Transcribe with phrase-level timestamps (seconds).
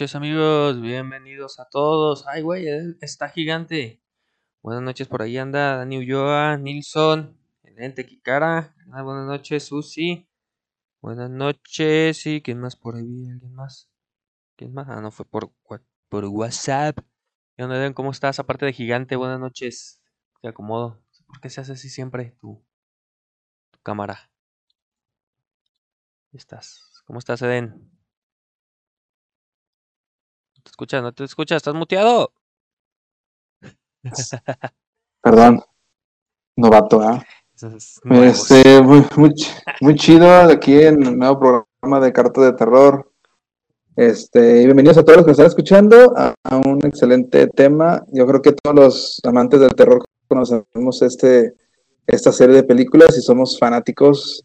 [0.00, 2.26] noches amigos, bienvenidos a todos.
[2.26, 4.00] Ay, güey, eh, está gigante.
[4.62, 8.74] Buenas noches, por ahí anda Dani Ulloa, Nilsson, Elente Kikara.
[8.92, 10.26] Ah, buenas noches, Susi.
[11.02, 13.28] Buenas noches, y ¿quién más por ahí?
[13.28, 13.90] ¿Alguien más?
[14.56, 14.88] ¿Quién más?
[14.88, 15.52] Ah, no, fue por,
[16.08, 16.98] por WhatsApp.
[17.54, 18.38] ¿Qué onda, ¿Cómo estás?
[18.38, 20.00] Aparte de gigante, buenas noches.
[20.40, 20.98] Te acomodo.
[21.26, 22.64] ¿Por qué se hace así siempre tu,
[23.70, 24.30] tu cámara?
[26.32, 27.02] estás?
[27.04, 27.99] ¿Cómo estás, Eden?
[30.60, 32.32] No te escuchas, no te escuchas, estás muteado.
[35.22, 35.62] Perdón,
[36.54, 37.24] novato, ¿ah?
[38.10, 39.06] Este, muy,
[39.80, 43.10] muy, chido aquí en el nuevo programa de Carta de Terror.
[43.96, 48.04] Este, bienvenidos a todos los que están escuchando a, un excelente tema.
[48.12, 51.54] Yo creo que todos los amantes del terror conocemos este,
[52.06, 54.44] esta serie de películas y somos fanáticos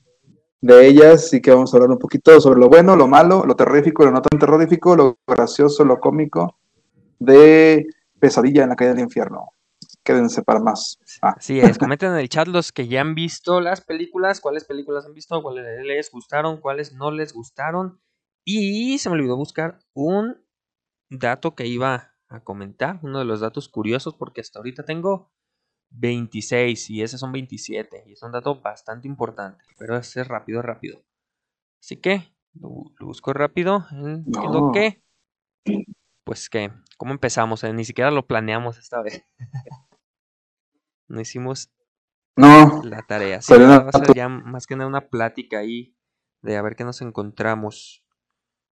[0.66, 3.56] de ellas y que vamos a hablar un poquito sobre lo bueno, lo malo, lo
[3.56, 6.58] terrorífico, lo no tan terrorífico, lo gracioso, lo cómico
[7.20, 7.86] de
[8.20, 9.52] Pesadilla en la calle del infierno.
[10.04, 10.98] Quédense para más.
[11.22, 11.36] Ah.
[11.38, 15.06] Así es, comenten en el chat los que ya han visto las películas, cuáles películas
[15.06, 18.00] han visto, cuáles les gustaron, cuáles no les gustaron.
[18.44, 20.42] Y se me olvidó buscar un
[21.12, 25.32] dato que iba a comentar, uno de los datos curiosos, porque hasta ahorita tengo
[25.90, 31.04] 26 y ese son 27 y es un dato bastante importante, pero es rápido, rápido.
[31.82, 33.86] Así que lo, busco rápido.
[33.92, 34.72] No.
[34.74, 35.04] que?
[36.24, 37.64] Pues que, ¿cómo empezamos?
[37.64, 39.24] Eh, ni siquiera lo planeamos esta vez.
[41.08, 41.72] no hicimos
[42.36, 43.42] no, la tarea.
[43.42, 45.96] Sí, va a ser ya más que nada una plática ahí
[46.42, 48.04] de a ver qué nos encontramos.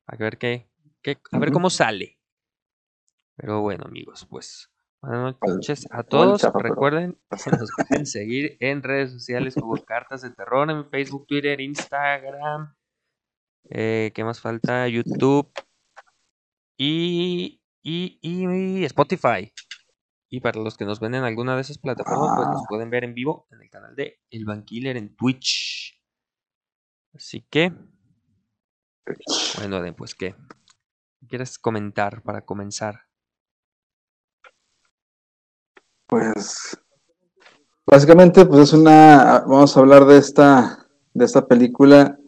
[0.06, 0.70] A ver qué,
[1.02, 2.18] qué a ver cómo sale.
[3.36, 4.71] Pero bueno, amigos, pues
[5.02, 6.42] Buenas noches a todos.
[6.54, 11.60] Recuerden que nos pueden seguir en redes sociales como Cartas de Terror, en Facebook, Twitter,
[11.60, 12.72] Instagram.
[13.68, 14.86] Eh, ¿Qué más falta?
[14.86, 15.52] YouTube
[16.78, 19.52] y, y, Spotify.
[20.30, 22.66] Y para los que nos ven en alguna de esas plataformas, pues nos ah.
[22.68, 26.00] pueden ver en vivo en el canal de El Banquiller en Twitch.
[27.12, 27.72] Así que,
[29.58, 30.36] bueno, pues, ¿qué
[31.28, 33.11] quieres comentar para comenzar?
[36.12, 36.76] Pues
[37.86, 42.18] básicamente pues es una vamos a hablar de esta de esta película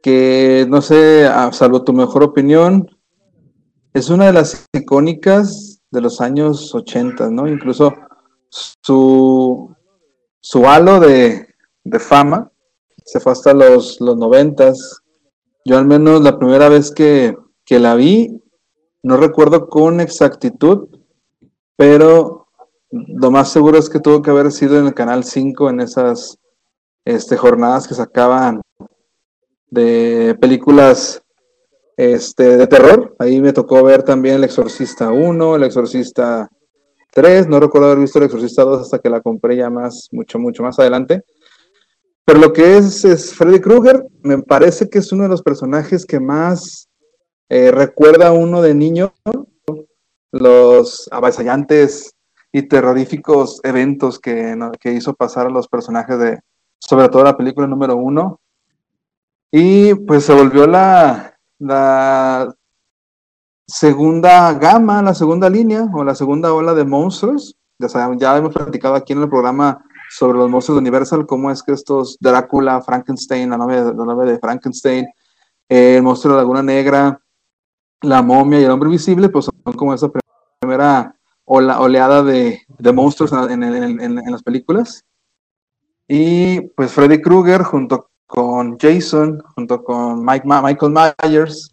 [0.00, 2.88] que no sé, salvo tu mejor opinión,
[3.92, 7.48] es una de las icónicas de los años 80, ¿no?
[7.48, 7.92] Incluso
[8.48, 9.74] su
[10.40, 11.48] su halo de,
[11.98, 12.52] fama
[13.04, 14.74] se fue hasta los, los 90
[15.64, 18.40] Yo al menos la primera vez que, que la vi,
[19.02, 20.86] no recuerdo con exactitud,
[21.74, 22.41] pero
[22.92, 26.38] lo más seguro es que tuvo que haber sido en el Canal 5 en esas
[27.04, 28.60] este, jornadas que sacaban
[29.70, 31.22] de películas
[31.96, 33.16] este, de terror.
[33.18, 36.50] Ahí me tocó ver también El Exorcista 1, El Exorcista
[37.12, 37.48] 3.
[37.48, 40.62] No recuerdo haber visto El Exorcista 2 hasta que la compré ya más, mucho, mucho
[40.62, 41.22] más adelante.
[42.26, 46.04] Pero lo que es, es Freddy Krueger, me parece que es uno de los personajes
[46.04, 46.88] que más
[47.48, 49.14] eh, recuerda a uno de niño.
[50.30, 52.14] Los avasallantes
[52.52, 56.40] y terroríficos eventos que, que, hizo pasar a los personajes de,
[56.78, 58.40] sobre todo la película número uno.
[59.50, 62.54] Y pues se volvió la, la
[63.66, 67.56] segunda gama, la segunda línea o la segunda ola de monstruos.
[67.78, 67.88] Ya,
[68.18, 71.72] ya hemos platicado aquí en el programa sobre los monstruos de Universal, cómo es que
[71.72, 75.06] estos Drácula, Frankenstein, la novia, la novia de Frankenstein,
[75.68, 77.18] el monstruo de la Laguna Negra,
[78.02, 80.10] la momia y el hombre invisible, pues son como esa
[80.60, 81.16] primera
[81.54, 82.62] o la oleada de,
[82.94, 85.04] monstruos en, las películas.
[86.08, 91.70] Y pues Freddy Krueger junto con Jason, junto con Mike, Michael Myers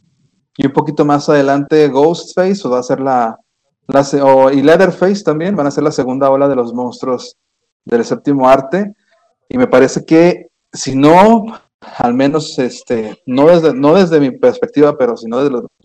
[0.57, 3.37] y un poquito más adelante Ghostface o va a ser la,
[4.51, 7.37] y Leatherface también van a ser la segunda ola de los monstruos
[7.85, 8.93] del séptimo arte
[9.47, 11.45] y me parece que si no
[11.79, 15.37] al menos este no desde no desde mi perspectiva pero si no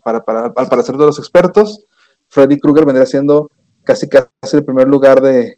[0.02, 1.87] para, para, al parecer de los expertos
[2.29, 3.49] Freddy Krueger vendría siendo
[3.84, 5.56] casi casi el primer lugar de,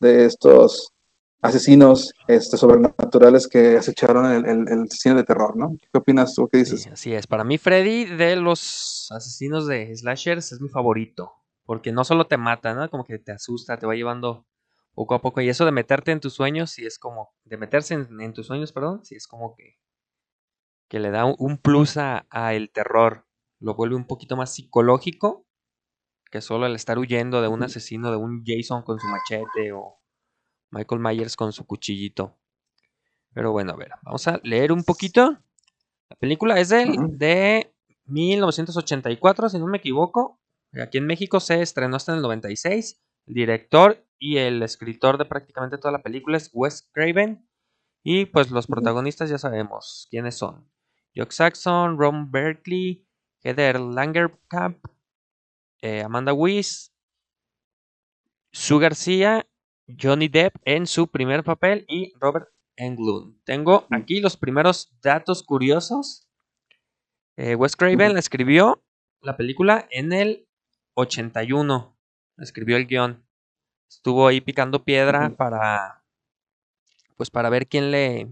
[0.00, 0.92] estos
[1.40, 5.76] asesinos este, sobrenaturales que acecharon el, el, cine de terror, ¿no?
[5.92, 6.48] ¿Qué opinas tú?
[6.48, 6.86] ¿Qué dices?
[6.86, 7.26] así es.
[7.26, 11.32] Para mí, Freddy, de los asesinos de slashers, es mi favorito.
[11.64, 12.88] Porque no solo te mata, ¿no?
[12.90, 14.46] Como que te asusta, te va llevando
[14.94, 15.40] poco a poco.
[15.40, 17.32] Y eso de meterte en tus sueños, si es como.
[17.44, 19.76] De meterse en, tus sueños, perdón, si es como que.
[20.88, 23.26] Que le da un, plus a, a el terror.
[23.60, 25.46] Lo vuelve un poquito más psicológico
[26.32, 30.00] que solo al estar huyendo de un asesino, de un Jason con su machete o
[30.70, 32.38] Michael Myers con su cuchillito.
[33.34, 35.38] Pero bueno, a ver, vamos a leer un poquito.
[36.08, 37.74] La película es de, de
[38.06, 40.40] 1984, si no me equivoco.
[40.72, 43.02] Aquí en México se estrenó hasta en el 96.
[43.26, 47.46] El director y el escritor de prácticamente toda la película es Wes Craven.
[48.02, 50.66] Y pues los protagonistas ya sabemos quiénes son.
[51.14, 53.06] Jock Saxon, Ron Berkeley,
[53.42, 54.78] Heather Langerkamp,
[55.82, 56.94] eh, Amanda Weiss,
[58.52, 59.46] Sue García,
[60.00, 63.42] Johnny Depp en su primer papel y Robert Englund.
[63.44, 66.28] Tengo aquí los primeros datos curiosos.
[67.36, 68.82] Eh, Wes Craven escribió
[69.20, 70.48] la película en el
[70.94, 71.98] 81.
[72.38, 73.26] Escribió el guion.
[73.88, 76.04] Estuvo ahí picando piedra para.
[77.16, 78.28] Pues para ver quién le.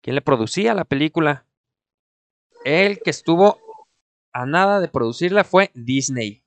[0.00, 1.46] quién le producía la película.
[2.64, 3.67] El que estuvo
[4.38, 6.44] a nada de producirla fue Disney.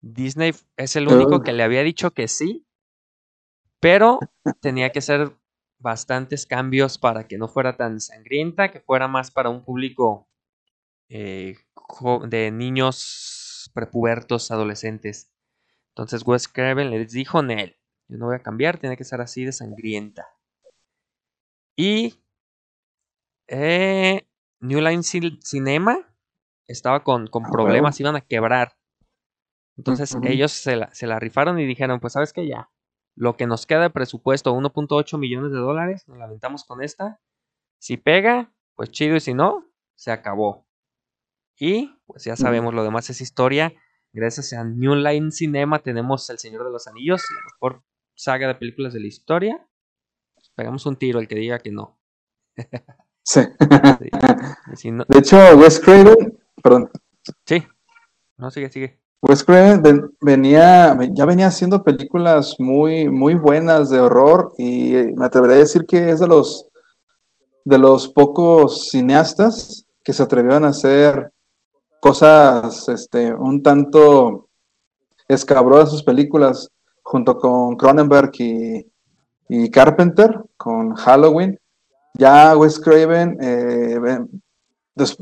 [0.00, 2.66] Disney es el único que le había dicho que sí,
[3.80, 4.18] pero
[4.62, 5.36] tenía que hacer
[5.78, 10.26] bastantes cambios para que no fuera tan sangrienta, que fuera más para un público
[11.10, 11.58] eh,
[12.28, 15.30] de niños prepubertos, adolescentes.
[15.90, 17.76] Entonces Wes Craven les dijo, Nel,
[18.08, 20.26] yo no voy a cambiar, tiene que ser así de sangrienta.
[21.76, 22.24] Y
[23.48, 24.26] eh,
[24.60, 26.10] New Line Cinema
[26.66, 28.76] estaba con, con problemas, iban a quebrar.
[29.76, 32.70] Entonces ellos se la, se la, rifaron y dijeron, pues sabes que ya,
[33.16, 37.20] lo que nos queda de presupuesto, 1.8 millones de dólares, nos lamentamos con esta.
[37.78, 40.66] Si pega, pues chido, y si no, se acabó.
[41.56, 43.72] Y pues ya sabemos, lo demás es historia.
[44.12, 47.84] Gracias a New Line Cinema tenemos El Señor de los Anillos, la mejor
[48.14, 49.68] saga de películas de la historia.
[50.54, 51.98] Pegamos un tiro al que diga que no.
[53.24, 53.40] Sí.
[55.08, 56.90] De hecho, Wes Craven, perdón.
[57.44, 57.62] Sí.
[58.38, 58.98] No, sigue, sigue.
[59.20, 65.56] Wes Craven venía, ya venía haciendo películas muy, muy buenas de horror y me atrevería
[65.56, 66.66] a decir que es de los,
[67.64, 71.30] de los pocos cineastas que se atrevieron a hacer
[72.00, 74.48] cosas este, un tanto
[75.28, 76.70] escabrosas sus películas
[77.02, 78.86] junto con Cronenberg y,
[79.48, 81.58] y Carpenter con Halloween
[82.16, 83.98] ya Wes Craven, eh,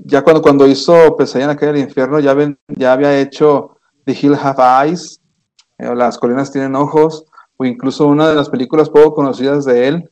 [0.05, 2.37] ya cuando, cuando hizo Pesadilla en la calle del infierno, ya,
[2.69, 5.21] ya había hecho The Hill Have Eyes,
[5.79, 7.25] eh, Las colinas tienen ojos,
[7.57, 10.11] o incluso una de las películas poco conocidas de él,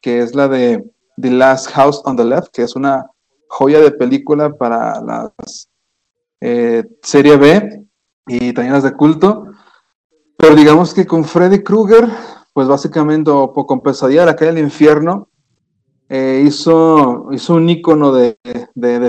[0.00, 0.84] que es la de
[1.20, 3.06] The Last House on the Left, que es una
[3.48, 5.68] joya de película para las
[6.40, 7.86] eh, serie B
[8.26, 9.46] y también las de culto.
[10.36, 12.08] Pero digamos que con Freddy Krueger,
[12.52, 15.28] pues básicamente, o con Pesadilla en la calle del infierno,
[16.08, 18.36] eh, hizo, hizo un icono de,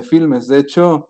[0.03, 0.47] filmes.
[0.47, 1.09] De hecho,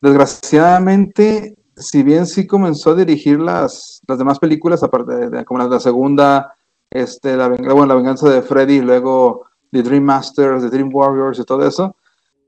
[0.00, 5.80] desgraciadamente, si bien sí comenzó a dirigir las, las demás películas, aparte de, como la,
[5.80, 6.54] segunda,
[6.90, 11.44] este, la, bueno, la venganza de Freddy, luego The Dream Masters, The Dream Warriors y
[11.44, 11.96] todo eso,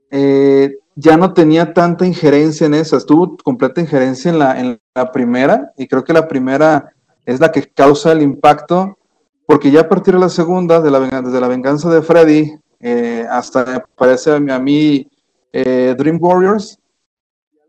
[0.09, 5.11] eh, ya no tenía tanta injerencia en eso, estuvo completa injerencia en la, en la
[5.11, 6.93] primera, y creo que la primera
[7.25, 8.97] es la que causa el impacto,
[9.45, 12.53] porque ya a partir de la segunda, de la, desde la venganza de Freddy,
[12.85, 15.09] eh, hasta me parece a mí
[15.53, 16.77] eh, Dream Warriors.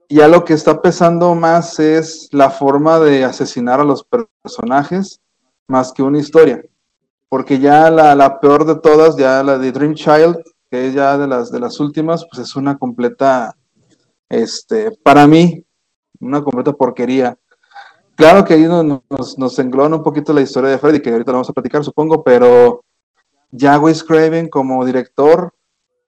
[0.08, 5.20] Ya lo que está pesando más es la forma de asesinar a los personajes
[5.68, 6.64] más que una historia.
[7.28, 10.36] Porque ya la, peor de todas, ya la de Dream Child,
[10.68, 13.56] que es ya de las, de las últimas, pues es una completa,
[14.28, 15.64] este, para mí,
[16.20, 17.38] una completa porquería.
[18.16, 21.38] Claro que ahí nos, nos, englona un poquito la historia de Freddy, que ahorita lo
[21.38, 22.83] vamos a platicar, supongo, pero
[23.56, 25.54] ya Wes Craven como director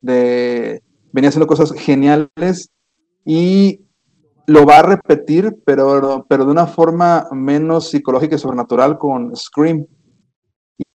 [0.01, 2.71] venía haciendo cosas geniales
[3.25, 3.81] y
[4.47, 9.87] lo va a repetir, pero, pero de una forma menos psicológica y sobrenatural con Scream.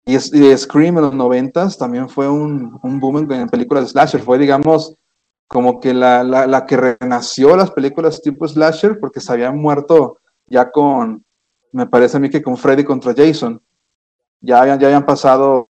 [0.05, 4.21] Y, Scream en los noventas también fue un, boom en, películas de slasher.
[4.21, 4.97] Fue, digamos,
[5.47, 10.71] como que la, la, que renació las películas tipo slasher porque se habían muerto ya
[10.71, 11.25] con,
[11.73, 13.61] me parece a mí que con Freddy contra Jason.
[14.41, 15.69] Ya ya habían pasado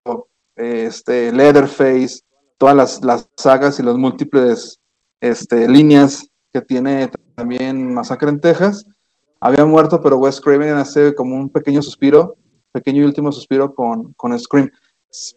[0.59, 2.19] este, Leatherface,
[2.57, 4.79] todas las, sagas y las múltiples
[5.21, 8.85] este, líneas que tiene también Masacre en Texas.
[9.39, 12.35] Había muerto, pero Wes Craven hace como un pequeño suspiro,
[12.73, 14.69] pequeño y último suspiro con, con Scream.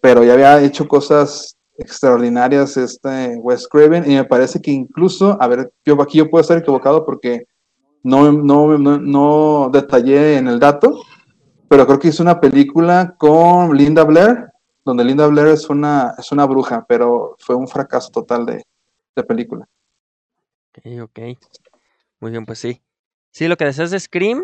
[0.01, 5.47] Pero ya había hecho cosas extraordinarias este Wes Craven y me parece que incluso, a
[5.47, 7.47] ver, yo aquí yo puedo estar equivocado porque
[8.03, 11.01] no, no, no, no detallé en el dato,
[11.69, 14.52] pero creo que hizo una película con Linda Blair
[14.85, 18.65] donde Linda Blair es una, es una bruja, pero fue un fracaso total de,
[19.25, 19.69] película.
[20.71, 21.19] Ok, ok.
[22.21, 22.83] Muy bien, pues sí.
[23.31, 24.43] Sí, lo que decías de Scream,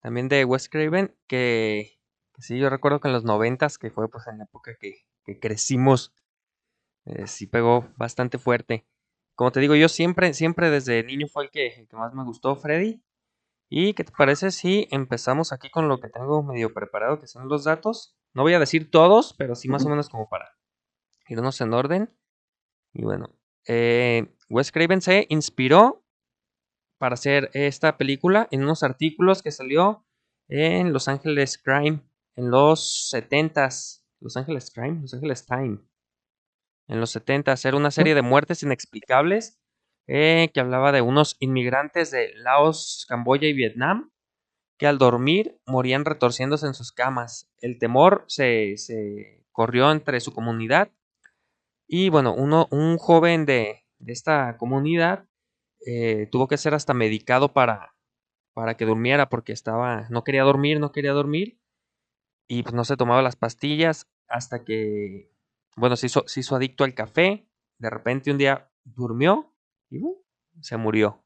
[0.00, 1.98] también de Wes Craven, que,
[2.38, 5.04] sí, yo recuerdo que en los noventas, que fue pues en la época que,
[5.40, 6.12] crecimos,
[7.04, 8.86] eh, sí pegó bastante fuerte.
[9.34, 12.24] como te digo, yo siempre, siempre desde niño fue el que, el que más me
[12.24, 13.02] gustó, Freddy.
[13.68, 17.48] ¿Y qué te parece si empezamos aquí con lo que tengo medio preparado, que son
[17.48, 18.14] los datos?
[18.34, 20.56] No voy a decir todos, pero sí más o menos como para
[21.28, 22.16] irnos en orden.
[22.92, 23.30] Y bueno,
[23.66, 26.04] eh, Wes Craven se inspiró
[26.98, 30.06] para hacer esta película en unos artículos que salió
[30.48, 32.02] en Los Ángeles Crime
[32.36, 34.02] en los 70s.
[34.20, 35.78] Los Ángeles Crime, Los Ángeles Time.
[36.88, 39.60] En los 70s era una serie de muertes inexplicables
[40.06, 44.12] eh, que hablaba de unos inmigrantes de Laos, Camboya y Vietnam
[44.82, 47.48] que al dormir morían retorciéndose en sus camas.
[47.60, 50.90] El temor se, se corrió entre su comunidad
[51.86, 55.28] y bueno, uno, un joven de, de esta comunidad
[55.86, 57.94] eh, tuvo que ser hasta medicado para,
[58.54, 61.60] para que durmiera porque estaba, no quería dormir, no quería dormir
[62.48, 65.30] y pues no se tomaba las pastillas hasta que,
[65.76, 67.46] bueno, se hizo, se hizo adicto al café,
[67.78, 69.54] de repente un día durmió
[69.90, 70.00] y
[70.60, 71.22] se murió.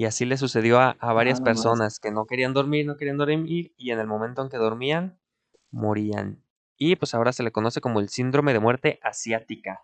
[0.00, 3.74] Y así le sucedió a, a varias personas que no querían dormir, no querían dormir
[3.76, 5.20] y en el momento en que dormían,
[5.70, 6.42] morían.
[6.78, 9.82] Y pues ahora se le conoce como el síndrome de muerte asiática.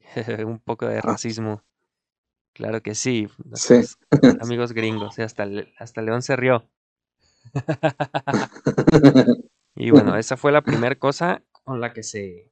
[0.44, 1.00] Un poco de Ah.
[1.00, 1.62] racismo.
[2.54, 3.28] Claro que sí.
[4.40, 5.16] Amigos gringos.
[5.16, 5.46] y hasta,
[5.78, 6.68] hasta León se rió.
[9.76, 12.50] Y bueno, esa fue la primera cosa con la que se,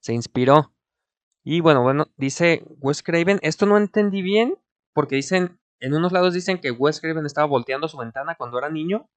[0.00, 0.74] se inspiró.
[1.44, 4.58] Y bueno, bueno, dice Wes Craven, esto no entendí bien,
[4.96, 8.70] porque dicen, en unos lados dicen que Wes Craven estaba volteando su ventana cuando era
[8.70, 9.10] niño,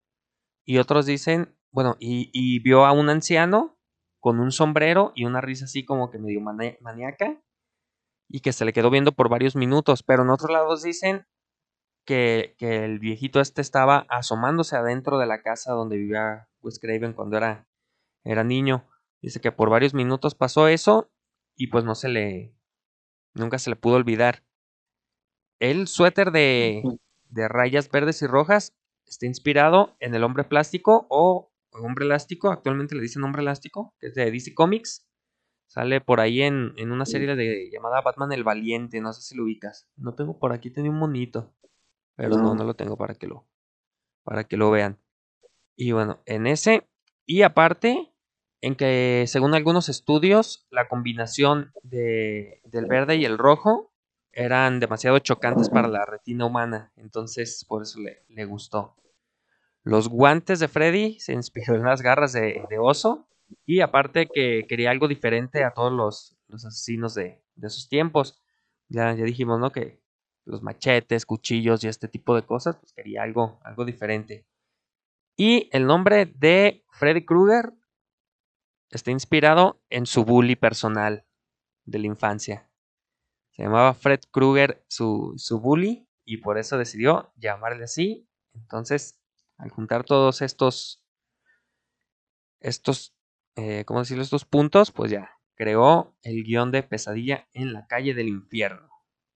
[0.66, 3.80] y otros dicen, bueno, y, vio a un anciano
[4.20, 7.42] con un sombrero y una risa así como que medio maníaca,
[8.28, 11.26] y que se le quedó viendo por varios minutos, pero en otros lados dicen
[12.06, 17.14] que, que el viejito este estaba asomándose adentro de la casa donde vivía Wes Craven
[17.14, 17.70] cuando era,
[18.26, 18.86] era niño.
[19.22, 21.10] Dice que por varios minutos pasó eso
[21.56, 22.54] y pues no se le,
[23.34, 24.44] nunca se le pudo olvidar.
[25.60, 26.84] El suéter de,
[27.30, 28.76] de rayas verdes y rojas
[29.06, 34.08] está inspirado en el hombre plástico o hombre elástico, actualmente le dicen hombre elástico, que
[34.08, 35.06] es de DC Comics.
[35.68, 39.36] Sale por ahí en, en una serie de, llamada Batman el Valiente, no sé si
[39.36, 39.88] lo ubicas.
[39.98, 41.54] No tengo por aquí, tenía un monito.
[42.16, 42.56] Pero no, No.
[42.56, 43.48] no lo tengo para que lo,
[44.24, 44.98] para que lo vean.
[45.76, 46.88] Y bueno, en ese,
[47.26, 48.12] y aparte,
[48.62, 53.89] en que según algunos estudios, la combinación de, del verde y el rojo
[54.40, 56.94] eran demasiado chocantes para la retina humana.
[56.96, 58.96] Entonces, por eso le, le gustó.
[59.84, 63.28] Los guantes de Freddy se inspiró en las garras de, oso.
[63.66, 68.42] Y aparte que quería algo diferente a todos los, los asesinos de, de esos tiempos.
[68.88, 69.72] Ya, ya dijimos, ¿no?
[69.72, 70.02] Que
[70.46, 74.48] los machetes, cuchillos y este tipo de cosas, pues quería algo, algo diferente.
[75.36, 77.74] Y el nombre de Freddy Krueger
[78.90, 81.26] está inspirado en su bully personal
[81.84, 82.69] de la infancia.
[83.60, 88.26] Se llamaba Fred Krueger su, su bully y por eso decidió llamarle así.
[88.54, 89.20] Entonces,
[89.58, 91.04] al juntar todos estos,
[92.62, 93.14] estos,
[93.58, 94.24] eh, ¿cómo decirlo?
[94.24, 98.88] Estos puntos, pues ya creó el guion de Pesadilla en la calle del infierno.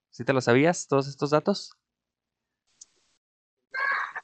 [0.10, 1.74] ¿Sí te lo sabías, todos estos datos?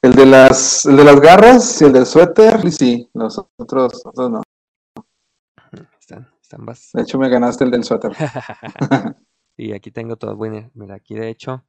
[0.00, 4.30] El de las, el de las garras y el del suéter, sí, los otros, otros
[4.30, 4.42] no.
[6.00, 8.12] Están, están De hecho, me ganaste el del suéter.
[9.68, 10.36] y aquí tengo todo.
[10.36, 11.64] Bueno, mira, aquí de hecho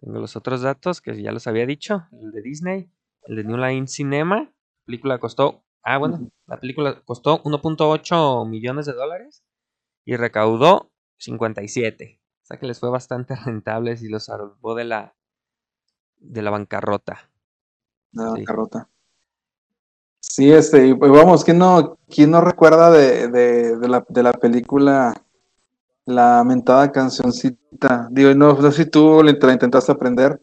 [0.00, 2.06] tengo los otros datos que ya los había dicho.
[2.12, 2.90] El de Disney,
[3.24, 4.36] el de New Line Cinema.
[4.40, 9.44] La película costó, ah, bueno, la película costó 1.8 millones de dólares
[10.04, 12.20] y recaudó 57.
[12.42, 15.14] O sea que les fue bastante rentable y los salvó de la,
[16.18, 17.30] de la bancarrota.
[18.12, 18.30] La Sí.
[18.30, 18.88] bancarrota.
[20.22, 24.22] Sí, este, y pues vamos, ¿quién no, quién no recuerda de, de, de la, de
[24.22, 25.14] la película
[26.06, 28.08] la mentada cancioncita?
[28.10, 30.40] Digo, no, no sé si tú la int- la intentaste aprender,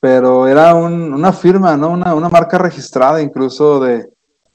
[0.00, 1.90] pero era un- una firma, ¿no?
[1.90, 4.08] Una, una marca registrada incluso de,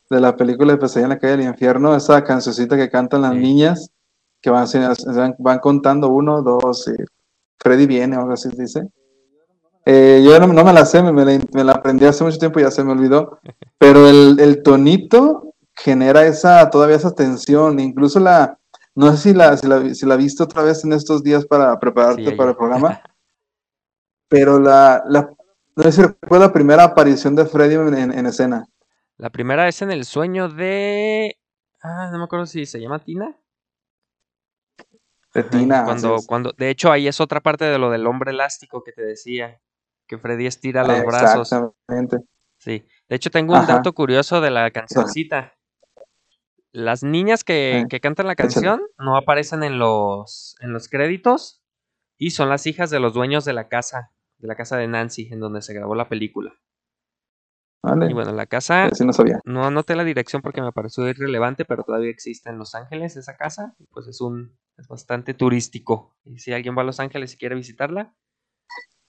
[0.10, 3.34] de la película de Pesadilla en la calle del infierno, esa cancioncita que cantan las
[3.34, 3.40] Sí.
[3.40, 3.90] niñas,
[4.42, 4.68] que van,
[5.16, 7.04] van, van contando uno, dos, y
[7.60, 8.88] Freddy viene o algo así dice.
[9.86, 12.38] Eh, yo no, no me la sé, me, me la, me la aprendí hace mucho
[12.38, 13.40] tiempo y ya se me olvidó,
[13.78, 18.58] pero el, el tonito genera esa, todavía esa tensión, incluso la,
[18.98, 21.80] no sé si la, si la, si la viste otra vez en estos días para
[21.80, 23.01] prepararte Sí, para el programa,
[24.27, 25.30] pero la, la,
[25.75, 28.66] no sé si la primera aparición de Freddy en, en- en escena.
[29.18, 31.38] La primera es en el sueño de...
[31.82, 33.36] Ah, no me acuerdo si se llama Tina.
[35.34, 38.84] De Tina, Cuando, cuando, de hecho, ahí es otra parte de lo del hombre elástico
[38.84, 39.60] que te decía,
[40.08, 41.51] que Freddy estira los brazos.
[41.51, 42.18] Exactamente.
[42.58, 42.86] Sí.
[43.08, 43.75] De hecho, tengo un Ajá.
[43.75, 45.57] dato curioso de la cancioncita.
[46.72, 51.64] Las niñas que, Eh, que cantan la canción no aparecen en los, en los créditos
[52.18, 55.30] y son las hijas de los dueños de la casa, de la casa de Nancy,
[55.32, 56.54] en donde se grabó la película.
[57.84, 58.10] Vale.
[58.10, 59.40] Y bueno, la casa, no sabía.
[59.46, 63.38] no anoté la dirección porque me pareció irrelevante, pero todavía existe en Los Ángeles esa
[63.38, 66.16] casa, y pues es un, es bastante turístico.
[66.26, 68.14] Y si alguien va a Los Ángeles y quiere visitarla,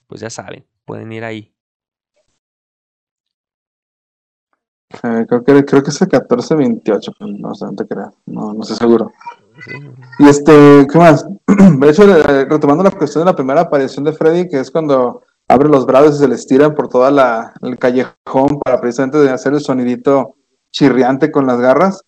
[0.07, 1.55] pues ya saben, pueden ir ahí.
[4.91, 8.13] Eh, creo, que, creo que es el 1428, pero no sé, no te creas.
[8.25, 9.11] No, no estoy seguro.
[10.17, 11.25] Y este, ¿qué más?
[11.47, 15.21] De hecho, eh, retomando la cuestión de la primera aparición de Freddy, que es cuando
[15.47, 19.53] abre los brazos y se les tiran por toda la, el callejón para precisamente hacer
[19.53, 20.35] el sonidito
[20.71, 22.03] chirriante con las garras.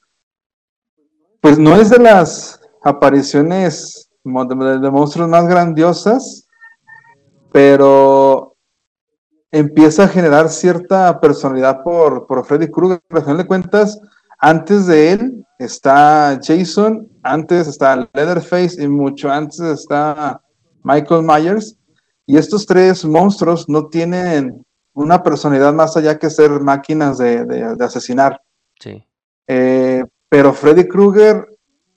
[1.40, 6.48] Pues no es de las apariciones de monstruos más grandiosas,
[7.52, 8.51] pero
[9.52, 13.02] empieza a generar cierta personalidad por, por Freddy Krueger.
[13.10, 14.00] Al final de cuentas,
[14.40, 20.42] antes de él está Jason, antes está Leatherface y mucho antes está
[20.84, 21.78] Michael Myers.
[22.26, 27.76] Y estos tres monstruos no tienen una personalidad más allá que ser máquinas de, de-
[27.76, 28.42] de asesinar.
[28.80, 29.06] sí.
[29.48, 31.46] Eh, pero Freddy Krueger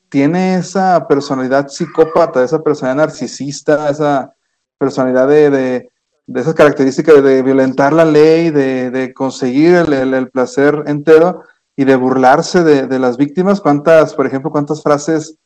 [0.08, 4.34] tiene esa personalidad psicópata, esa personalidad narcisista, esa
[4.76, 5.90] personalidad de, de,
[6.26, 11.42] de esas características de violentar la ley, de, de conseguir el, el- el placer entero
[11.76, 13.60] y de burlarse de, de las víctimas.
[13.60, 15.37] ¿Cuántas, por ejemplo, cuántas frases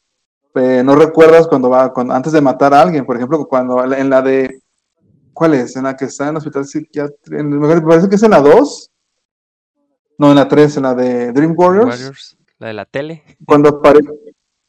[0.55, 3.05] eh, no recuerdas cuando va, cuando, antes de matar a alguien?
[3.07, 4.61] Por ejemplo, cuando en la de,
[5.33, 5.75] ¿cuál es?
[5.77, 8.91] En la que está en el hospital psiquiátrico, me parece que es en la 2.
[10.19, 13.23] No, en la 3, en la de Dream Warriors Warriors, la de la tele.
[13.47, 14.01] cuando apare-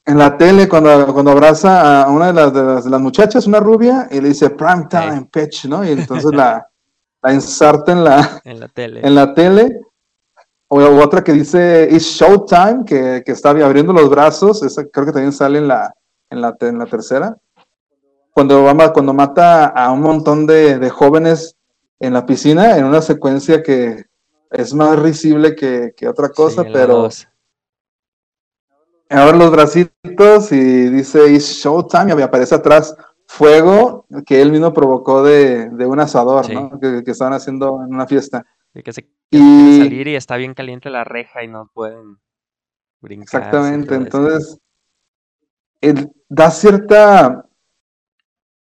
[0.09, 3.45] en la tele, cuando, cuando abraza a una de las, de las, de las muchachas,
[3.45, 5.85] una rubia, y le dice prime time, pitch, ¿no?
[5.85, 6.67] Y entonces la,
[7.21, 9.01] la ensarta en la, En la tele.
[9.05, 9.79] en la tele.
[10.67, 15.05] O, o otra que dice it's showtime, que, que está abriendo los brazos, esa creo
[15.05, 15.93] que también sale en la,
[16.29, 17.37] en la, en la tercera.
[18.31, 21.55] Cuando, cuando mata a un montón de, de jóvenes
[21.99, 24.05] en la piscina, en una secuencia que
[24.49, 27.27] es más risible que, que otra cosa, Sí, pero dos.
[29.09, 32.95] Abre los bracitos y dice It's Showtime y aparece atrás
[33.27, 36.53] fuego que él mismo provocó de, de un asador, Sí.
[36.53, 36.79] ¿no?
[36.79, 38.45] Que, que estaban haciendo en una fiesta.
[38.73, 42.17] De que se que Y salir y está bien caliente la reja y no pueden
[43.01, 43.23] brincar.
[43.41, 44.59] exactamente, entonces
[45.81, 47.45] él da cierta,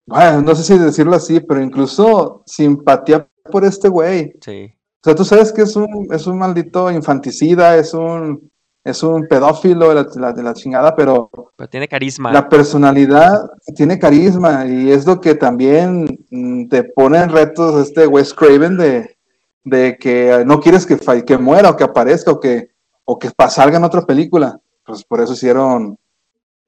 [0.06, 4.34] bueno, no sé si decirlo así, pero incluso simpatía por este güey.
[4.40, 8.50] Sí, O sea, tú sabes que es un, es un maldito infanticida, es un,
[8.86, 12.32] es un pedófilo de la, la- de la chingada, pero pero tiene carisma.
[12.32, 18.06] La personalidad tiene carisma y es lo que también mm, te pone en retos este
[18.06, 19.16] Wes Craven de,
[19.64, 22.70] de que no quieres que, que muera o que aparezca o que,
[23.04, 24.58] o que salga en otra película.
[24.84, 25.98] Pues por eso hicieron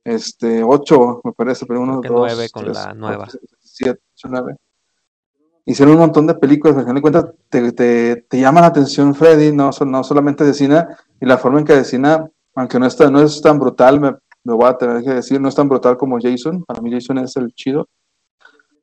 [0.05, 3.27] este ocho, me parece, pero uno, dos, nueve con tres, la cuatro, nueva.
[3.31, 4.57] cinco, siete, ocho, nueve.
[5.71, 9.15] Hicieron un montón de películas, al final de cuentas te, te, te llama la atención
[9.15, 10.89] Freddy, no, no solamente asesina,
[11.21, 14.13] y la forma en que asesina, aunque no, está, no es tan brutal, me,
[14.45, 17.19] me voy a tener que decir, no es tan brutal como Jason, para mí Jason
[17.19, 17.87] es el chido,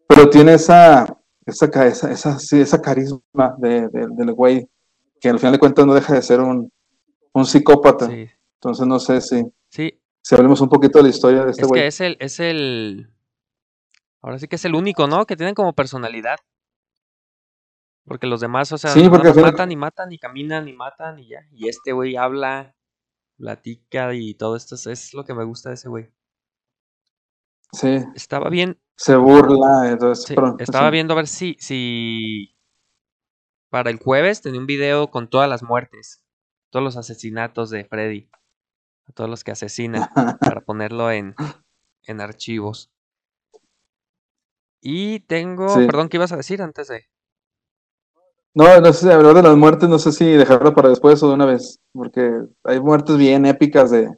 [0.08, 4.70] pero tiene esa, esa, esa, esa, carisma de, de- del güey,
[5.20, 6.72] que al final de cuentas no deja de ser un,
[7.34, 8.30] un psicópata, Sí,
[8.62, 10.00] entonces no sé si, sí.
[10.22, 11.82] si hablemos un poquito de la historia de este Es güey.
[11.82, 13.10] que es el, es el.
[14.22, 15.26] Ahora sí que es el único, ¿no?
[15.26, 16.38] Que tienen como personalidad.
[18.06, 21.30] Porque los demás, o sea, Sí, porque matan y matan y caminan y matan y
[21.30, 21.40] ya.
[21.52, 22.76] Y este güey habla,
[23.38, 26.12] platica y todo esto es, lo que me gusta de ese güey.
[27.72, 30.92] Sí, Estaba bien, se burla, entonces, sí, estaba sí.
[30.92, 32.56] viendo a ver si, si
[33.70, 36.24] para el jueves tenía un video con todas las muertes,
[36.70, 38.30] todos los asesinatos de Freddy,
[39.10, 41.36] a todos los que asesina, para ponerlo en,
[42.04, 42.92] en archivos.
[44.80, 47.10] Y tengo, perdón, ¿qué ibas a decir antes de?
[48.56, 51.34] No, no sé, hablar de las muertes, no sé si dejarlo para después o de
[51.34, 52.32] una vez, porque
[52.64, 54.10] hay muertes bien épicas de,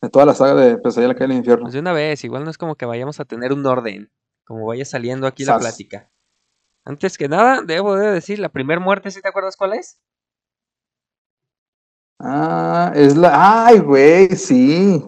[0.00, 1.64] de toda la saga de Pesadilla en la calle del infierno.
[1.64, 4.10] Pues de una vez, igual no es como que vayamos a tener un orden,
[4.44, 6.10] como vaya saliendo aquí la plática.
[6.86, 10.00] Antes que nada, debo de decir, la primera muerte, ¿sí te acuerdas cuál es?
[12.18, 13.66] Ah, es la.
[13.66, 14.28] ¡Ay, güey!
[14.30, 15.04] Sí.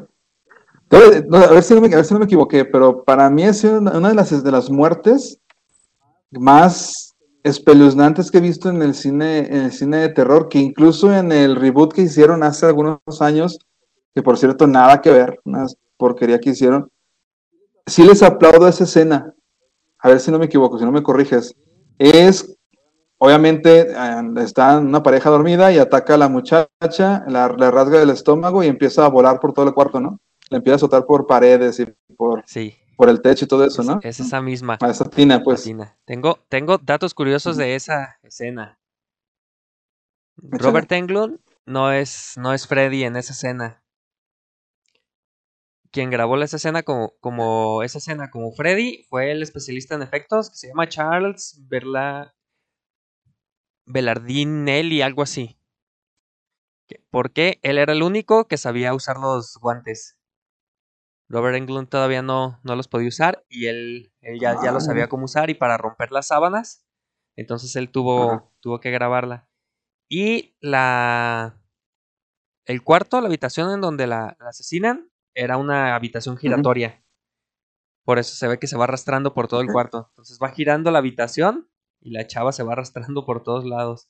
[0.91, 3.31] Debe- no, a, ver si no me, a ver si no me equivoqué, pero para
[3.31, 5.41] mí es una, una de, las, de las muertes
[6.31, 7.15] más
[7.46, 11.30] espeluznantes que he visto en el cine, en el cine de terror, que incluso en
[11.30, 13.59] el reboot que hicieron hace algunos años,
[14.12, 16.90] que por cierto nada que ver, una porquería que hicieron,
[17.87, 19.32] sí les aplaudo esa escena.
[19.98, 21.54] A ver si no me equivoco, si no me corriges.
[21.98, 22.56] Es
[23.18, 23.94] obviamente
[24.38, 28.66] está una pareja dormida y ataca a la muchacha, la, le rasga el estómago y
[28.66, 30.18] empieza a volar por todo el cuarto, ¿no?
[30.50, 33.82] Le empieza a soltar por paredes y por, Sí, por el techo y todo eso,
[33.82, 34.00] ¿no?
[34.02, 34.78] es esa misma.
[34.80, 35.62] A esa tina, pues.
[35.64, 35.96] Tina.
[36.04, 38.78] Tengo, tengo datos curiosos de esa escena.
[40.37, 43.82] Robert Englund no es, no es Freddy en esa escena.
[45.90, 50.50] Quien grabó esa escena como, como esa escena como Freddy fue el especialista en efectos
[50.50, 52.35] que se llama Charles Berla,
[53.87, 55.59] Belardinelli, algo así.
[56.87, 60.15] Que- Porque él era el único que sabía usar los guantes.
[61.29, 65.05] Robert Englund todavía no, no los podía usar y él, él ya, ya lo sabía
[65.05, 65.09] Ah.
[65.09, 66.85] cómo usar y para romper las sábanas.
[67.37, 68.51] Entonces él tuvo, Ajá.
[68.61, 69.49] tuvo que grabarla.
[70.09, 71.61] Y la.
[72.65, 77.05] El cuarto, la habitación en donde la, la asesinan, era una habitación giratoria.
[78.05, 80.07] Por eso se ve que se va arrastrando por todo el cuarto.
[80.11, 81.69] Entonces va girando la habitación
[82.01, 84.09] y la chava se va arrastrando por todos lados.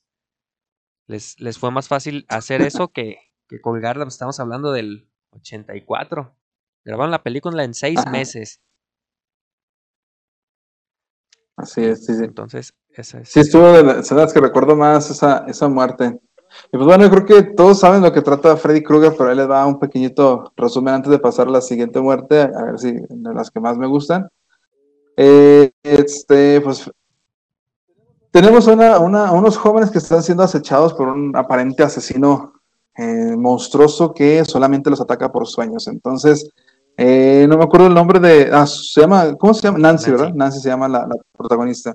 [1.07, 4.05] Les, les fue más fácil hacer eso que, que colgarla.
[4.05, 6.36] Estamos hablando del 84.
[6.87, 8.09] Grabaron la película en seis Ajá.
[8.11, 8.61] meses.
[11.57, 12.23] Así es, sí, sí.
[12.23, 13.29] Entonces, esa es.
[13.29, 16.17] Sí, estuvo de las escenas que recuerdo más esa, esa muerte.
[16.71, 19.35] Y pues bueno, yo creo que todos saben lo que trata Freddy Krueger, pero ahí
[19.35, 22.93] les va un pequeñito resumen antes de pasar a la siguiente muerte, a ver si
[22.93, 24.29] de las que más me gustan.
[25.17, 26.89] Eh, este, pues
[28.31, 32.53] tenemos una, una- unos jóvenes que están siendo acechados por un aparente asesino
[32.97, 35.87] eh, monstruoso que solamente los ataca por sueños.
[35.87, 36.49] Entonces,
[36.97, 39.77] eh, no me acuerdo el nombre de, ah, se llama, ¿cómo se llama?
[39.79, 40.11] Nancy, Nancy.
[40.11, 40.35] ¿verdad?
[40.35, 41.93] Nancy se llama la, la protagonista.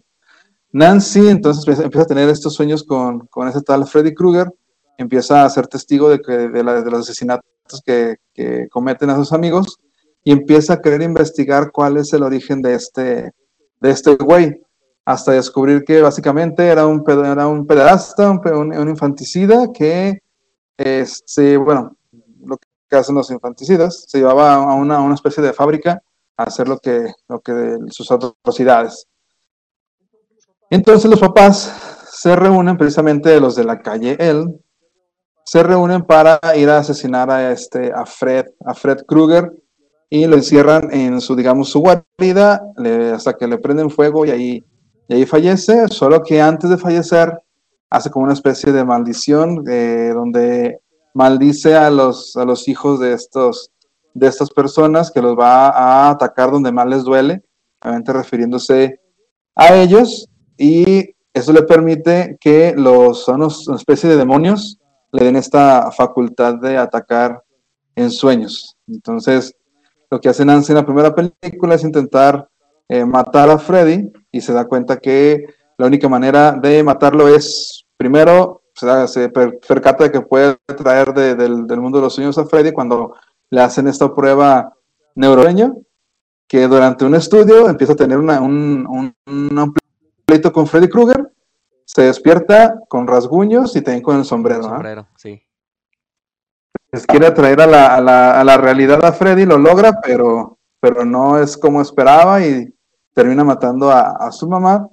[0.72, 4.48] Nancy entonces empieza- a tener estos sueños con, con ese tal Freddy Krueger,
[4.96, 7.44] empieza a ser testigo de, que, de, la- de los asesinatos
[7.84, 9.78] que, que cometen a sus amigos
[10.24, 13.32] y empieza a querer investigar cuál es el origen de este,
[13.80, 14.60] de este güey,
[15.04, 18.40] hasta descubrir que básicamente era un, era un pederasta, un,
[18.72, 20.20] un- infanticida que,
[20.78, 21.96] este, bueno,
[22.92, 26.02] que hacen los infanticidas, se llevaba a una, a una especie de fábrica
[26.36, 29.06] a hacer lo que, lo que sus atrocidades.
[30.68, 31.74] Entonces los papás
[32.12, 34.60] se reúnen, precisamente los de la calle El,
[35.44, 39.50] se reúnen para ir a asesinar a este a Fred, a Fred Krueger
[40.10, 44.30] y lo encierran en su, digamos, su guarida le- hasta que le prenden fuego y
[44.30, 44.64] ahí,
[45.08, 45.88] y ahí fallece.
[45.88, 47.32] Solo que antes de fallecer
[47.88, 50.81] hace como una especie de maldición eh, donde
[51.14, 53.72] maldice a los, a los hijos de estos
[54.14, 57.42] de estas personas que los va a atacar donde más les duele,
[57.80, 59.00] obviamente refiriéndose
[59.54, 64.78] a ellos y eso le permite que los son una especie de demonios
[65.12, 67.42] le den esta facultad de atacar
[67.94, 68.76] en sueños.
[68.86, 69.54] Entonces,
[70.10, 72.48] lo que hace Nancy en la primera película es intentar
[72.88, 75.44] eh, matar a Freddy y se da cuenta que
[75.76, 81.12] la única manera de matarlo es, primero, se, se per- percata de que puede traer
[81.14, 83.14] de- del, del mundo de los sueños a Freddy cuando
[83.50, 84.72] le hacen esta prueba
[85.14, 85.76] neuroño,
[86.48, 89.74] que durante un estudio empieza a tener una- un, un- un
[90.24, 91.30] pleito con Freddy Krueger,
[91.84, 94.64] se despierta con rasguños y también con el sombrero.
[94.66, 94.70] ¿ah?
[94.70, 95.42] sombrero, sí.
[96.90, 100.58] Les quiere atraer a la, a, la, a la realidad a Freddy, lo logra, pero,
[100.80, 102.72] pero no es como esperaba y
[103.14, 104.88] termina matando a, a su mamá.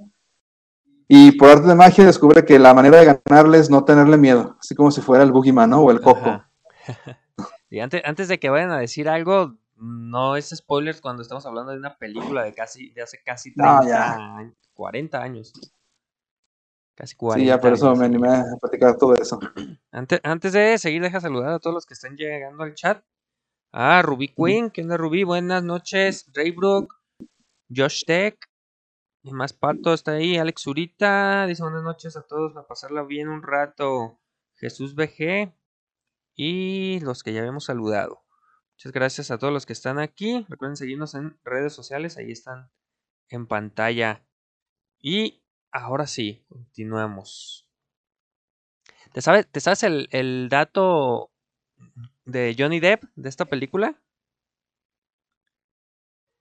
[1.11, 4.55] Y por arte de magia descubre que la manera de ganarle es no tenerle miedo,
[4.59, 5.81] así como si fuera el Boogeyman, ¿no?
[5.81, 6.43] O el Coco.
[7.71, 11.71] Y antes, antes de que vayan a decir algo, no es spoilers cuando estamos hablando
[11.71, 14.37] de una película de casi de hace casi No, 30, ya.
[14.37, 15.53] años, 40 años.
[16.95, 17.99] Casi Sí, 40 ya por eso años.
[17.99, 19.39] me animé a platicar todo eso.
[19.91, 23.03] Antes, antes de seguir, deja saludar a todos los que están llegando al chat.
[23.71, 25.23] Ah, Ruby Queen, ¿qué onda Ruby?
[25.23, 26.27] Buenas noches.
[26.33, 26.91] Raybrook,
[27.73, 28.48] Josh Tech,
[29.21, 30.37] y más Pato está ahí.
[30.37, 34.19] Alex Zurita, dice buenas noches a todos, a pasarla bien un rato.
[34.55, 35.53] Jesús BG
[36.35, 38.23] y los que ya habíamos saludado.
[38.73, 40.45] Muchas gracias a todos los que están aquí.
[40.47, 42.71] Recuerden seguirnos en redes sociales, ahí están
[43.29, 44.25] en pantalla.
[45.01, 47.67] Y ahora sí, continuamos.
[49.11, 51.31] ¿Te sabes, el, el dato
[52.25, 53.99] de Johnny Depp de esta película?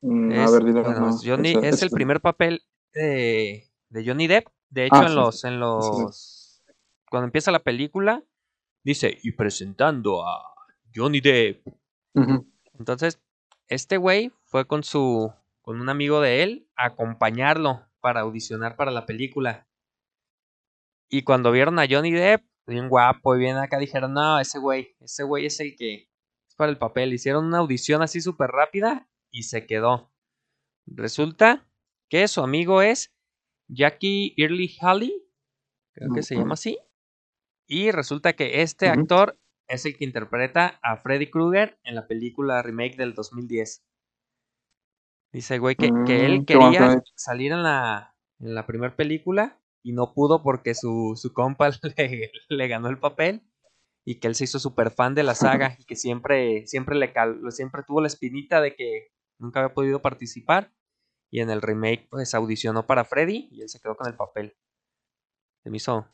[0.00, 4.26] Mm, a Es, ver, dile, bueno, no, Johnny, es el primer papel de, de Johnny
[4.26, 4.46] Depp.
[4.70, 5.46] De hecho, Ah, en sí, los, sí.
[5.48, 5.58] en sí.
[5.58, 6.62] los,
[7.10, 8.22] cuando empieza la película,
[8.84, 10.54] dice, y presentando a
[10.94, 11.66] Johnny Depp.
[12.78, 13.20] Entonces,
[13.68, 15.32] este güey fue con su,
[15.62, 19.66] con un amigo de él a acompañarlo para audicionar para la película.
[21.08, 24.94] Y cuando vieron a Johnny Depp, bien guapo y bien acá, dijeron, no, ese güey,
[25.00, 26.08] ese güey es el que
[26.46, 27.12] es para el papel.
[27.14, 30.12] Hicieron una audición así súper rápida y se quedó.
[30.86, 31.68] Resulta
[32.08, 33.14] que su amigo es
[33.68, 35.24] Jackie Early Halley,
[35.94, 36.78] Creo que se llama así.
[37.66, 39.38] Y resulta que este actor
[39.68, 43.84] es el que interpreta a Freddy Krueger en la película remake del 2010.
[45.32, 49.92] Dice, güey, que, que él Mm, quería salir en la, en la primera película y
[49.92, 53.42] no pudo porque su, su compa le, le ganó el papel
[54.04, 57.12] y que él se hizo súper fan de la saga y que siempre, siempre, le
[57.12, 59.08] cal- siempre tuvo la espinita de que
[59.38, 60.72] nunca había podido participar
[61.30, 64.56] y en el remake pues audicionó para Freddy y él se quedó con el papel.
[65.62, 66.06] Se me hizo...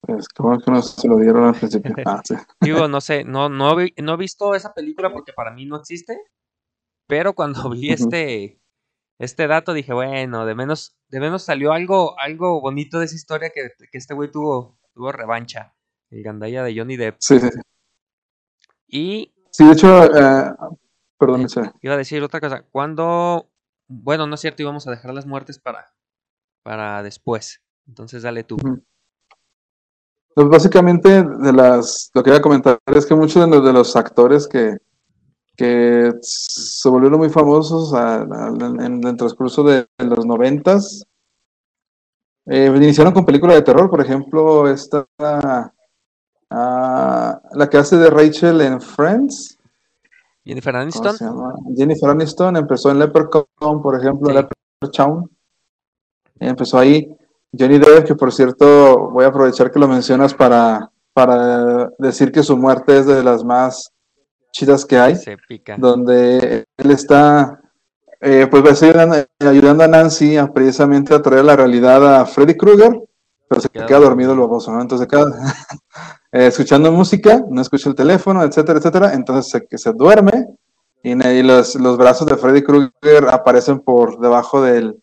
[0.00, 1.94] Pues bueno que no se lo dieron al principio.
[2.04, 2.34] Ah, sí.
[2.60, 5.76] Digo, no sé, no, no, vi- no he visto esa película porque para mí no
[5.76, 6.18] existe,
[7.06, 8.60] pero cuando vi este,
[9.18, 13.50] este dato dije, bueno, de menos, de menos salió algo, algo bonito de esa historia
[13.50, 15.74] que, que este güey tuvo, tuvo revancha,
[16.10, 17.16] el gandaya de Johnny Depp.
[17.20, 17.60] Sí, sí, sí.
[18.88, 20.52] Y Sí, de hecho, eh,
[21.18, 23.48] perdón, Eh, iba a decir otra cosa, cuando,
[23.88, 25.94] bueno, no es cierto, íbamos a dejar las muertes para,
[26.62, 27.60] para después.
[27.86, 28.56] Entonces dale tú.
[30.34, 33.72] Pues básicamente, de las, lo que iba a comentar es que muchos de los, de
[33.72, 34.76] los actores que,
[35.56, 41.04] que se volvieron muy famosos a- a- en, el transcurso de, de los noventas,
[42.46, 45.06] eh, iniciaron con películas de terror, por ejemplo, esta,
[46.50, 49.56] ah, la que hace de Rachel en Friends,
[50.44, 51.16] Jennifer ¿cómo Aniston.
[51.16, 51.26] se?
[51.76, 54.36] Jennifer Aniston empezó en Leprechaun, por ejemplo, Sí.
[54.82, 55.30] Leprechaun,
[56.40, 57.08] empezó ahí.
[57.56, 62.42] Johnny Depp, que por cierto, voy a aprovechar que lo mencionas para, para decir que
[62.42, 63.90] su muerte es de las más
[64.52, 65.76] chidas que hay, Se pica.
[65.78, 67.60] donde él está,
[68.20, 72.26] eh, pues va a estar ayudando, a Nancy a precisamente a traer la realidad a
[72.26, 73.00] Freddy Krueger,
[73.48, 74.80] pero se Queda queda, dormido el baboso, ¿no?
[74.82, 75.24] Entonces queda
[76.34, 80.46] eh, escuchando música, no escucha el teléfono, etcétera, etcétera, entonces se, que se duerme
[81.02, 85.00] y, y los, los brazos de Freddy Krueger aparecen por debajo del,